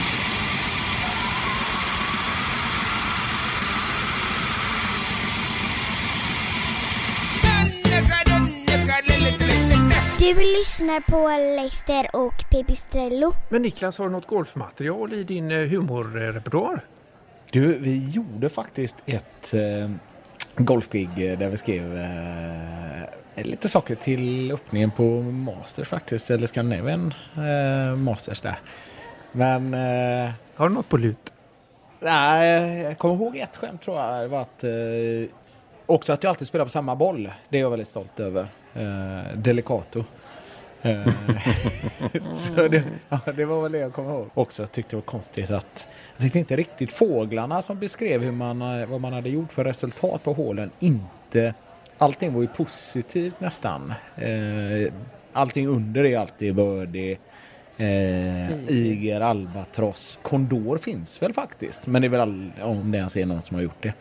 Du 10.27 10.35
lyssnar 10.35 11.01
på 11.01 11.29
Leicester 11.57 12.17
och 12.17 12.35
Pipistrello. 12.51 13.33
Men 13.49 13.63
Niklas, 13.63 13.99
har 13.99 14.05
du 14.05 14.13
något 14.13 14.27
golfmaterial 14.27 15.13
i 15.13 15.25
din 15.25 15.51
eh, 15.51 15.59
humorrepertoar? 15.69 16.85
Du, 17.51 17.79
vi 17.79 18.11
gjorde 18.11 18.49
faktiskt 18.49 18.97
ett 19.07 19.55
eh, 19.55 19.91
golfgig 20.57 21.09
där 21.17 21.49
vi 21.49 21.57
skrev 21.57 21.97
eh, 21.97 23.45
lite 23.45 23.69
saker 23.69 23.95
till 23.95 24.53
öppningen 24.53 24.91
på 24.91 25.03
Masters 25.23 25.89
faktiskt, 25.89 26.31
eller 26.31 26.47
Scandinavian 26.47 27.15
eh, 27.37 27.97
Masters 27.97 28.41
där. 28.41 28.59
Men... 29.33 29.75
Eh, 29.75 30.31
Har 30.55 30.69
du 30.69 30.75
något 30.75 30.89
på 30.89 30.97
lut? 30.97 31.33
Nej, 32.01 32.83
jag 32.83 32.99
kommer 32.99 33.15
ihåg 33.15 33.37
ett 33.37 33.57
skämt 33.57 33.83
tror 33.83 33.97
jag. 33.97 34.23
Det 34.23 34.29
var 34.29 34.41
att, 34.41 34.65
eh, 34.65 34.71
också 35.87 36.13
att 36.13 36.23
jag 36.23 36.31
alltid 36.31 36.49
spelar 36.49 36.65
på 36.65 36.71
samma 36.71 36.97
boll. 36.97 37.33
Det 37.49 37.57
är 37.57 37.61
jag 37.61 37.71
väldigt 37.71 37.89
stolt 37.89 38.21
över. 38.21 38.49
Eh, 38.79 39.37
Delicato. 39.37 40.05
Eh, 40.83 41.07
så 42.21 42.69
det, 42.69 42.85
ja, 43.09 43.21
det 43.37 43.45
var 43.45 43.63
väl 43.63 43.73
det 43.73 43.79
jag 43.79 43.93
kommer 43.93 44.11
ihåg. 44.11 44.31
Också 44.35 44.63
jag 44.63 44.73
tyckte 44.73 44.91
det 44.91 44.97
var 44.97 45.03
konstigt 45.03 45.51
att 45.51 45.89
jag 46.17 46.23
tyckte 46.25 46.39
inte 46.39 46.57
riktigt 46.57 46.93
fåglarna 46.93 47.63
som 47.63 47.79
beskrev 47.79 48.23
hur 48.23 48.33
man, 48.33 48.81
eh, 48.81 48.87
vad 48.87 49.01
man 49.01 49.13
hade 49.13 49.29
gjort 49.29 49.53
för 49.53 49.65
resultat 49.65 50.25
på 50.25 50.33
hålen 50.33 50.71
inte 50.79 51.55
Allting 51.99 52.35
var 52.35 52.43
ju 52.43 52.49
positivt 52.49 53.41
nästan. 53.41 53.95
Eh, 54.17 54.93
allting 55.33 55.67
under 55.67 56.05
är 56.05 56.19
alltid 56.19 56.55
birdie. 56.55 57.19
Eh, 57.77 58.69
Iger, 58.69 59.21
albatross, 59.21 60.19
kondor 60.23 60.79
finns 60.79 61.23
väl 61.23 61.33
faktiskt. 61.33 61.87
Men 61.87 62.03
det 62.03 62.09
är 62.09 62.11
väl 62.11 62.21
all, 62.21 62.53
om 62.63 62.91
det 62.91 62.99
ens 62.99 63.17
är 63.17 63.27
någon 63.27 63.43
som 63.43 63.55
har 63.55 63.63
gjort 63.63 63.83
det. 63.83 63.93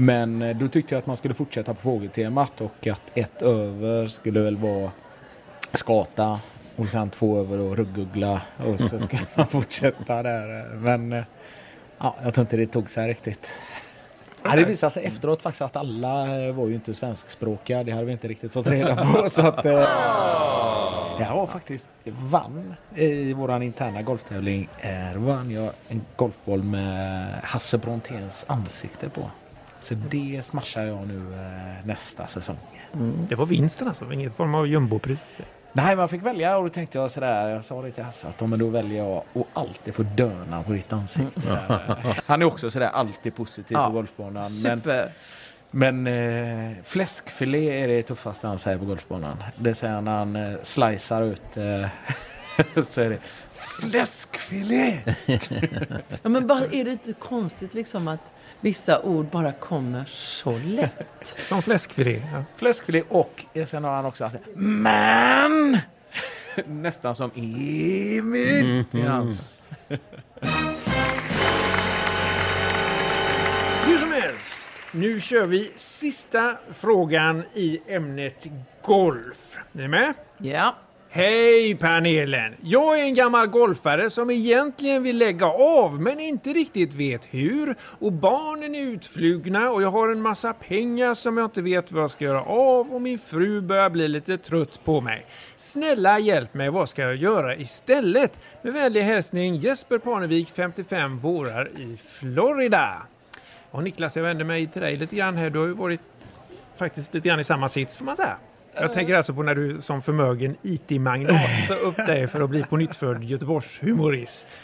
Men 0.00 0.42
eh, 0.42 0.56
då 0.56 0.68
tyckte 0.68 0.94
jag 0.94 0.98
att 0.98 1.06
man 1.06 1.16
skulle 1.16 1.34
fortsätta 1.34 1.74
på 1.74 1.80
fågeltemat 1.80 2.60
och 2.60 2.86
att 2.86 3.02
ett 3.14 3.42
över 3.42 4.06
skulle 4.06 4.40
väl 4.40 4.56
vara 4.56 4.90
skata 5.72 6.40
och 6.76 6.86
sen 6.86 7.10
två 7.10 7.38
över 7.38 7.58
och 7.58 7.76
rugguggla 7.76 8.42
och 8.66 8.80
så 8.80 9.00
skulle 9.00 9.22
man 9.34 9.46
fortsätta 9.46 10.22
där. 10.22 10.74
Men 10.74 11.12
eh, 11.12 11.24
ja, 11.98 12.16
jag 12.22 12.34
tror 12.34 12.42
inte 12.42 12.56
det 12.56 12.66
tog 12.66 12.90
sig 12.90 13.08
riktigt. 13.08 13.50
Ja, 14.42 14.56
det 14.56 14.64
visade 14.64 14.90
sig 14.90 15.04
efteråt 15.04 15.42
faktiskt 15.42 15.62
att 15.62 15.76
alla 15.76 16.46
eh, 16.46 16.54
var 16.54 16.68
ju 16.68 16.74
inte 16.74 16.94
svenskspråkiga. 16.94 17.84
Det 17.84 17.92
hade 17.92 18.04
vi 18.04 18.12
inte 18.12 18.28
riktigt 18.28 18.52
fått 18.52 18.66
reda 18.66 18.96
på. 18.96 19.28
Så 19.30 19.46
att, 19.46 19.64
eh, 19.64 19.72
jag 21.20 21.34
var 21.34 21.46
faktiskt 21.46 21.86
vann 22.04 22.74
i 22.94 23.32
våran 23.32 23.62
interna 23.62 24.02
golftävling. 24.02 24.68
Då 25.14 25.20
vann 25.20 25.50
jag 25.50 25.72
en 25.88 26.02
golfboll 26.16 26.62
med 26.62 27.34
Hasse 27.42 27.78
Bronténs 27.78 28.44
ansikte 28.48 29.08
på. 29.08 29.30
Så 29.80 29.94
det 29.94 30.40
smashar 30.44 30.82
jag 30.82 31.08
nu 31.08 31.34
eh, 31.34 31.86
nästa 31.86 32.26
säsong. 32.26 32.56
Det 33.28 33.34
var 33.34 33.46
vinsten 33.46 33.88
alltså, 33.88 34.12
ingen 34.12 34.32
form 34.32 34.54
av 34.54 34.66
jumbopris. 34.66 35.38
Nej, 35.72 35.96
man 35.96 36.08
fick 36.08 36.22
välja 36.22 36.56
och 36.58 36.62
då 36.62 36.68
tänkte 36.68 36.98
jag 36.98 37.10
sådär, 37.10 37.48
jag 37.48 37.64
sa 37.64 37.82
det 37.82 37.90
till 37.90 38.04
Hasse 38.04 38.26
att 38.28 38.40
men 38.48 38.58
då 38.58 38.68
väljer 38.68 38.98
jag 39.04 39.16
att 39.34 39.46
alltid 39.54 39.94
få 39.94 40.02
döna 40.02 40.62
på 40.62 40.72
ditt 40.72 40.92
ansikte. 40.92 41.58
Han 42.26 42.42
är 42.42 42.46
också 42.46 42.70
sådär 42.70 42.86
alltid 42.88 43.34
positiv 43.34 43.76
Ja, 43.76 43.86
på 43.86 43.92
golfbanan. 43.92 44.50
super. 44.50 45.12
Men, 45.70 46.02
men 46.02 46.70
eh, 46.70 46.76
fläskfilé 46.84 47.82
är 47.84 47.88
det 47.88 48.02
tuffaste 48.02 48.46
han 48.46 48.58
säger 48.58 48.78
på 48.78 48.84
golfbanan. 48.84 49.44
Det 49.56 49.74
säger 49.74 49.94
han 49.94 50.04
när 50.04 50.18
han 50.18 50.36
eh, 50.36 50.56
slicear 50.62 51.22
ut 51.22 51.56
eh, 51.56 51.88
så 52.82 53.00
är 53.00 53.10
det 53.10 53.18
fläskfilé. 53.80 54.98
Ja, 56.22 56.28
men 56.28 56.46
bara, 56.46 56.64
är 56.70 56.84
det 56.84 56.90
inte 56.90 57.12
konstigt 57.12 57.74
liksom 57.74 58.08
att 58.08 58.32
vissa 58.60 59.02
ord 59.02 59.26
bara 59.26 59.52
kommer 59.52 60.04
så 60.04 60.58
lätt? 60.64 61.36
Som 61.48 61.62
fläskfilé. 61.62 62.22
Ja. 62.32 62.44
Fläskfilé 62.56 63.02
och 63.08 63.46
sen 63.66 63.84
har 63.84 63.90
han 63.96 64.04
också 64.04 64.24
att 64.24 64.34
men 64.54 65.78
nästan 66.66 67.16
som 67.16 67.30
Emil 67.34 68.84
i 68.92 69.00
hans. 69.00 69.62
Hur 73.86 73.98
som 73.98 74.12
helst, 74.12 74.56
nu 74.92 75.20
kör 75.20 75.46
vi 75.46 75.72
sista 75.76 76.56
frågan 76.72 77.42
i 77.54 77.80
ämnet 77.88 78.46
golf. 78.82 79.56
Är 79.72 79.78
ni 79.78 79.88
med? 79.88 80.14
Ja. 80.38 80.76
Hej 81.12 81.74
panelen! 81.74 82.54
Jag 82.60 83.00
är 83.00 83.04
en 83.04 83.14
gammal 83.14 83.46
golfare 83.46 84.10
som 84.10 84.30
egentligen 84.30 85.02
vill 85.02 85.18
lägga 85.18 85.46
av 85.46 86.00
men 86.00 86.20
inte 86.20 86.52
riktigt 86.52 86.94
vet 86.94 87.24
hur. 87.30 87.74
Och 87.82 88.12
barnen 88.12 88.74
är 88.74 88.82
utflugna 88.82 89.70
och 89.70 89.82
jag 89.82 89.90
har 89.90 90.08
en 90.08 90.22
massa 90.22 90.52
pengar 90.52 91.14
som 91.14 91.36
jag 91.36 91.46
inte 91.46 91.62
vet 91.62 91.92
vad 91.92 92.02
jag 92.02 92.10
ska 92.10 92.24
göra 92.24 92.42
av 92.42 92.92
och 92.94 93.02
min 93.02 93.18
fru 93.18 93.60
börjar 93.60 93.90
bli 93.90 94.08
lite 94.08 94.38
trött 94.38 94.84
på 94.84 95.00
mig. 95.00 95.26
Snälla 95.56 96.18
hjälp 96.18 96.54
mig, 96.54 96.70
vad 96.70 96.88
ska 96.88 97.02
jag 97.02 97.16
göra 97.16 97.56
istället? 97.56 98.38
Med 98.62 98.72
vänlig 98.72 99.02
hälsning 99.02 99.56
Jesper 99.56 99.98
Parnevik, 99.98 100.48
55, 100.50 101.18
vårar 101.18 101.68
i 101.78 101.96
Florida. 101.96 103.02
Och 103.70 103.82
Niklas, 103.82 104.16
jag 104.16 104.22
vänder 104.22 104.44
mig 104.44 104.66
till 104.66 104.82
dig 104.82 104.96
lite 104.96 105.16
grann 105.16 105.36
här. 105.36 105.50
Du 105.50 105.58
har 105.58 105.66
ju 105.66 105.72
varit 105.72 106.00
faktiskt 106.76 107.14
lite 107.14 107.28
grann 107.28 107.40
i 107.40 107.44
samma 107.44 107.68
sits 107.68 107.96
får 107.96 108.04
man 108.04 108.16
säga. 108.16 108.36
Jag 108.74 108.92
tänker 108.92 109.14
alltså 109.16 109.34
på 109.34 109.42
när 109.42 109.54
du 109.54 109.80
som 109.80 110.02
förmögen 110.02 110.56
IT-magnat 110.62 111.40
sa 111.68 111.74
upp 111.88 111.96
dig 111.96 112.26
för 112.26 112.40
att 112.40 112.50
bli 112.50 112.62
på 112.64 112.76
nyttfödd 112.76 113.24
Göteborgshumorist. 113.24 114.60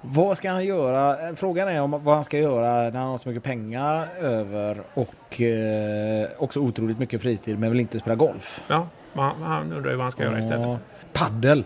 Vad 0.00 0.38
ska 0.38 0.50
han 0.50 0.64
göra? 0.64 1.36
Frågan 1.36 1.68
är 1.68 1.80
om 1.80 1.90
vad 1.90 2.14
han 2.14 2.24
ska 2.24 2.38
göra 2.38 2.90
när 2.90 2.98
han 3.00 3.08
har 3.08 3.18
så 3.18 3.28
mycket 3.28 3.42
pengar 3.44 4.06
över 4.20 4.82
och 4.94 5.40
eh, 5.40 6.28
också 6.38 6.60
otroligt 6.60 6.98
mycket 6.98 7.22
fritid 7.22 7.58
men 7.58 7.70
vill 7.70 7.80
inte 7.80 7.98
spela 8.00 8.14
golf. 8.16 8.64
Ja, 8.68 8.88
han 9.40 9.72
undrar 9.72 9.90
ju 9.90 9.96
vad 9.96 10.04
han 10.04 10.12
ska 10.12 10.22
göra 10.22 10.38
istället. 10.38 10.78
Paddel. 11.12 11.64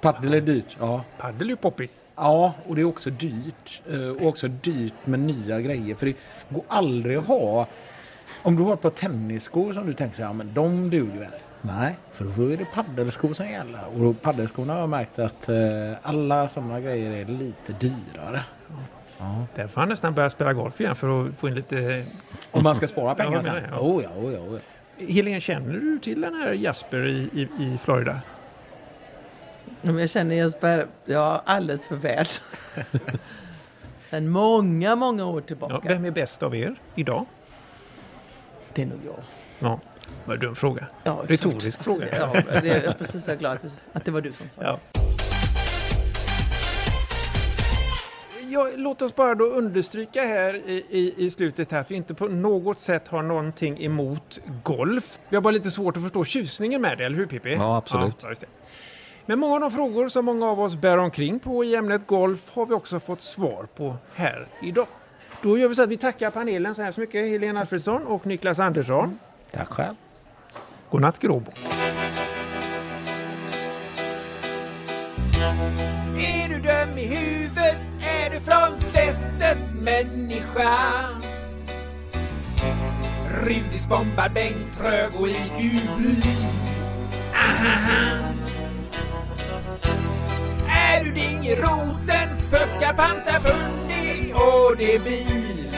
Paddel 0.00 0.34
är 0.34 0.40
dyrt. 0.40 0.76
Ja. 0.80 1.04
Paddel 1.18 1.42
är 1.46 1.50
ju 1.50 1.56
poppis. 1.56 2.10
Ja, 2.16 2.52
och 2.66 2.74
det 2.76 2.80
är 2.80 2.84
också 2.84 3.10
dyrt. 3.10 3.82
Eh, 3.90 4.08
Och 4.08 4.26
också 4.26 4.48
dyrt 4.48 4.92
med 5.04 5.20
nya 5.20 5.60
grejer. 5.60 5.94
För 5.94 6.06
det 6.06 6.14
går 6.48 6.62
aldrig 6.68 7.16
att 7.16 7.26
ha... 7.26 7.66
Om 8.42 8.56
du 8.56 8.62
har 8.62 8.74
ett 8.74 8.80
par 8.80 8.90
tennisskor 8.90 9.72
som 9.72 9.86
du 9.86 9.92
tänker 9.94 10.16
så 10.16 10.22
här, 10.22 10.28
ja, 10.28 10.32
men 10.32 10.54
de 10.54 10.90
duger 10.90 11.18
väl? 11.20 11.30
Nej, 11.62 11.96
för 12.12 12.24
då 12.24 12.52
är 12.52 12.56
det 12.56 12.64
paddelskor 12.74 13.32
som 13.32 13.46
gäller. 13.48 13.84
Och 13.94 14.00
då 14.00 14.12
paddelskorna 14.14 14.72
har 14.72 14.80
jag 14.80 14.88
märkt 14.88 15.18
att 15.18 15.48
eh, 15.48 15.56
alla 16.02 16.48
sådana 16.48 16.80
grejer 16.80 17.10
är 17.10 17.24
lite 17.24 17.72
dyrare. 17.72 18.44
Ja. 19.18 19.44
Där 19.54 19.66
får 19.68 19.80
han 19.80 19.88
nästan 19.88 20.14
börja 20.14 20.30
spela 20.30 20.52
golf 20.52 20.80
igen 20.80 20.96
för 20.96 21.26
att 21.26 21.34
få 21.38 21.48
in 21.48 21.54
lite... 21.54 22.04
Om 22.50 22.62
man 22.62 22.74
ska 22.74 22.86
spara 22.86 23.08
Ja, 23.08 23.14
pengar 23.14 23.40
sen. 23.40 23.62
jag? 23.70 23.84
Oh 23.84 24.02
ja, 24.02 24.08
oh 24.18 24.32
ja, 24.32 24.38
oh 24.40 24.58
ja. 24.98 25.06
Helene, 25.06 25.40
känner 25.40 25.72
du 25.72 25.98
till 25.98 26.20
den 26.20 26.34
här 26.34 26.52
Jasper 26.52 27.06
i, 27.06 27.16
i, 27.32 27.42
i 27.64 27.78
Florida? 27.82 28.20
Men 29.82 29.98
jag 29.98 30.10
känner 30.10 30.34
Jesper, 30.34 30.86
ja, 31.04 31.42
alldeles 31.46 31.86
för 31.86 31.96
väl. 31.96 32.26
Sen 34.10 34.28
många, 34.28 34.96
många 34.96 35.26
år 35.26 35.40
tillbaka. 35.40 35.74
Ja, 35.74 35.80
vem 35.82 36.04
är 36.04 36.10
bäst 36.10 36.42
av 36.42 36.56
er 36.56 36.74
idag? 36.94 37.26
Det 38.76 38.82
är 38.82 38.86
nog 38.86 39.00
jag. 39.06 39.14
Ja, 39.58 39.80
vad 40.24 40.34
en 40.34 40.40
dum 40.40 40.54
fråga. 40.54 40.86
Ja, 41.04 41.24
Retorisk 41.26 41.82
fråga. 41.82 42.26
Alltså, 42.26 42.54
ja, 42.54 42.60
det 42.60 42.70
är 42.70 42.84
jag 42.84 42.98
precis 42.98 43.24
så 43.24 43.34
glad 43.34 43.52
att, 43.52 43.64
att 43.92 44.04
det 44.04 44.10
var 44.10 44.20
du 44.20 44.32
som 44.32 44.48
sa 44.48 44.60
det. 44.60 44.66
Ja. 44.66 44.78
Ja, 48.48 48.68
låt 48.76 49.02
oss 49.02 49.14
bara 49.14 49.34
då 49.34 49.44
understryka 49.44 50.22
här 50.22 50.54
i, 50.54 50.84
i, 50.90 51.14
i 51.16 51.30
slutet 51.30 51.72
här 51.72 51.80
att 51.80 51.90
vi 51.90 51.94
inte 51.94 52.14
på 52.14 52.28
något 52.28 52.80
sätt 52.80 53.08
har 53.08 53.22
någonting 53.22 53.84
emot 53.84 54.40
golf. 54.62 55.18
Vi 55.28 55.36
har 55.36 55.42
bara 55.42 55.50
lite 55.50 55.70
svårt 55.70 55.96
att 55.96 56.02
förstå 56.02 56.24
tjusningen 56.24 56.82
med 56.82 56.98
det, 56.98 57.04
eller 57.06 57.16
hur 57.16 57.26
Pippi? 57.26 57.54
Ja, 57.54 57.76
absolut. 57.76 58.14
Ja, 58.22 58.28
det. 58.28 58.46
Men 59.26 59.38
många 59.38 59.54
av 59.54 59.60
de 59.60 59.70
frågor 59.70 60.08
som 60.08 60.24
många 60.24 60.46
av 60.46 60.60
oss 60.60 60.76
bär 60.76 60.98
omkring 60.98 61.38
på 61.38 61.64
i 61.64 61.74
ämnet 61.74 62.06
golf 62.06 62.50
har 62.52 62.66
vi 62.66 62.74
också 62.74 63.00
fått 63.00 63.22
svar 63.22 63.66
på 63.76 63.96
här 64.14 64.46
idag. 64.62 64.86
Då 65.42 65.58
gör 65.58 65.68
vi 65.68 65.74
så 65.74 65.82
att 65.82 65.88
vi 65.88 65.96
tackar 65.96 66.30
panelen 66.30 66.74
så 66.74 66.82
hemskt 66.82 66.98
mycket, 66.98 67.28
Helena 67.28 67.60
Alfredsson 67.60 68.06
och 68.06 68.26
Niklas 68.26 68.58
Andersson. 68.58 69.18
Tack 69.52 69.68
själv. 69.68 69.94
Godnatt 70.90 71.18
Gråbo. 71.18 71.50
Är 76.18 76.48
du 76.48 76.54
dum 76.54 76.98
i 76.98 77.04
huvudet? 77.04 77.76
Är 78.00 78.30
du 78.30 78.40
från 78.40 78.92
vettet 78.92 79.58
människa? 79.80 80.78
Rudis 83.42 83.86
bombar 83.88 84.28
Bengt 84.28 84.78
trög 84.78 85.10
och 85.20 85.28
IQ 85.28 85.82
blyg. 85.96 86.36
Ahaha. 87.34 88.32
Är 90.68 91.04
du 91.04 91.10
ding 91.10 91.46
i 91.46 91.54
roten? 91.54 92.28
Puckar 92.50 92.94
pantar 92.94 93.40
pundi 93.40 93.85
och 94.36 94.76
det 94.78 94.94
är 94.94 94.98
bil. 94.98 95.76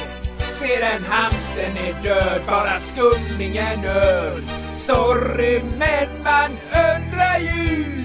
Ser 0.59 0.83
en 0.83 1.05
hamsten 1.05 1.77
är 1.77 2.03
död, 2.03 2.43
bara 2.47 2.81
skumningen 2.81 3.85
öl. 3.85 4.43
Sorry 4.77 5.63
men 5.79 6.09
man 6.25 6.51
undrar 6.65 7.39
ju. 7.39 8.05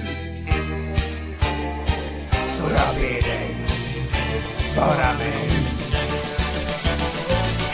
Så 2.57 2.63
jag 2.63 2.95
ber 2.95 3.21
dig, 3.29 3.57
svara 4.73 5.13
mig. 5.19 5.49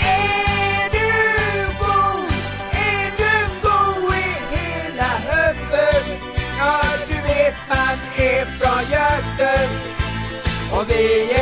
Är 0.02 0.90
du 0.92 1.68
god? 1.80 2.32
Är 2.72 3.12
du 3.18 3.36
god 3.62 4.14
i 4.14 4.56
hela 4.56 5.12
huvudet? 5.30 6.06
Ja, 6.60 6.82
du 7.08 7.14
vet 7.14 7.56
man 7.70 7.98
är 8.18 8.46
från 8.46 8.92
Göten 8.92 9.70
och 10.72 10.90
vi 10.90 11.32
är 11.32 11.39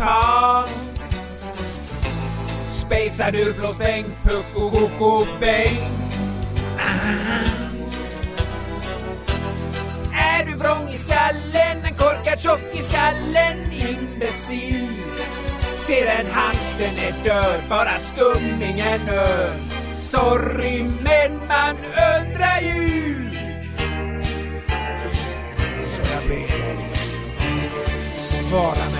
ursprungsamerikan. 0.00 0.68
Spejsar 2.72 3.32
du 3.32 3.52
blåsväng, 3.52 4.04
pucko, 4.24 4.70
koko, 4.70 5.26
bäng. 5.40 5.78
Är 10.12 10.46
du 10.46 10.54
vrång 10.54 10.88
i 10.88 10.98
skallen, 10.98 11.84
en 11.84 11.94
korkad 11.94 12.40
tjock 12.40 12.60
i 12.72 12.82
skallen, 12.82 13.72
imbecill? 13.72 14.88
Ser 15.86 16.06
en 16.06 16.26
hamsten 16.30 16.94
är 16.96 17.24
död, 17.24 17.62
bara 17.68 17.98
skumningen 17.98 19.08
öl. 19.08 19.52
Sorry, 19.98 20.82
men 20.82 21.38
man 21.48 21.76
undrar 22.20 22.60
ju. 22.60 23.30
Så 25.94 26.12
jag 26.12 26.22
ber 26.28 26.58
dig, 26.58 26.90
svara 28.48 28.90
mig 28.92 28.99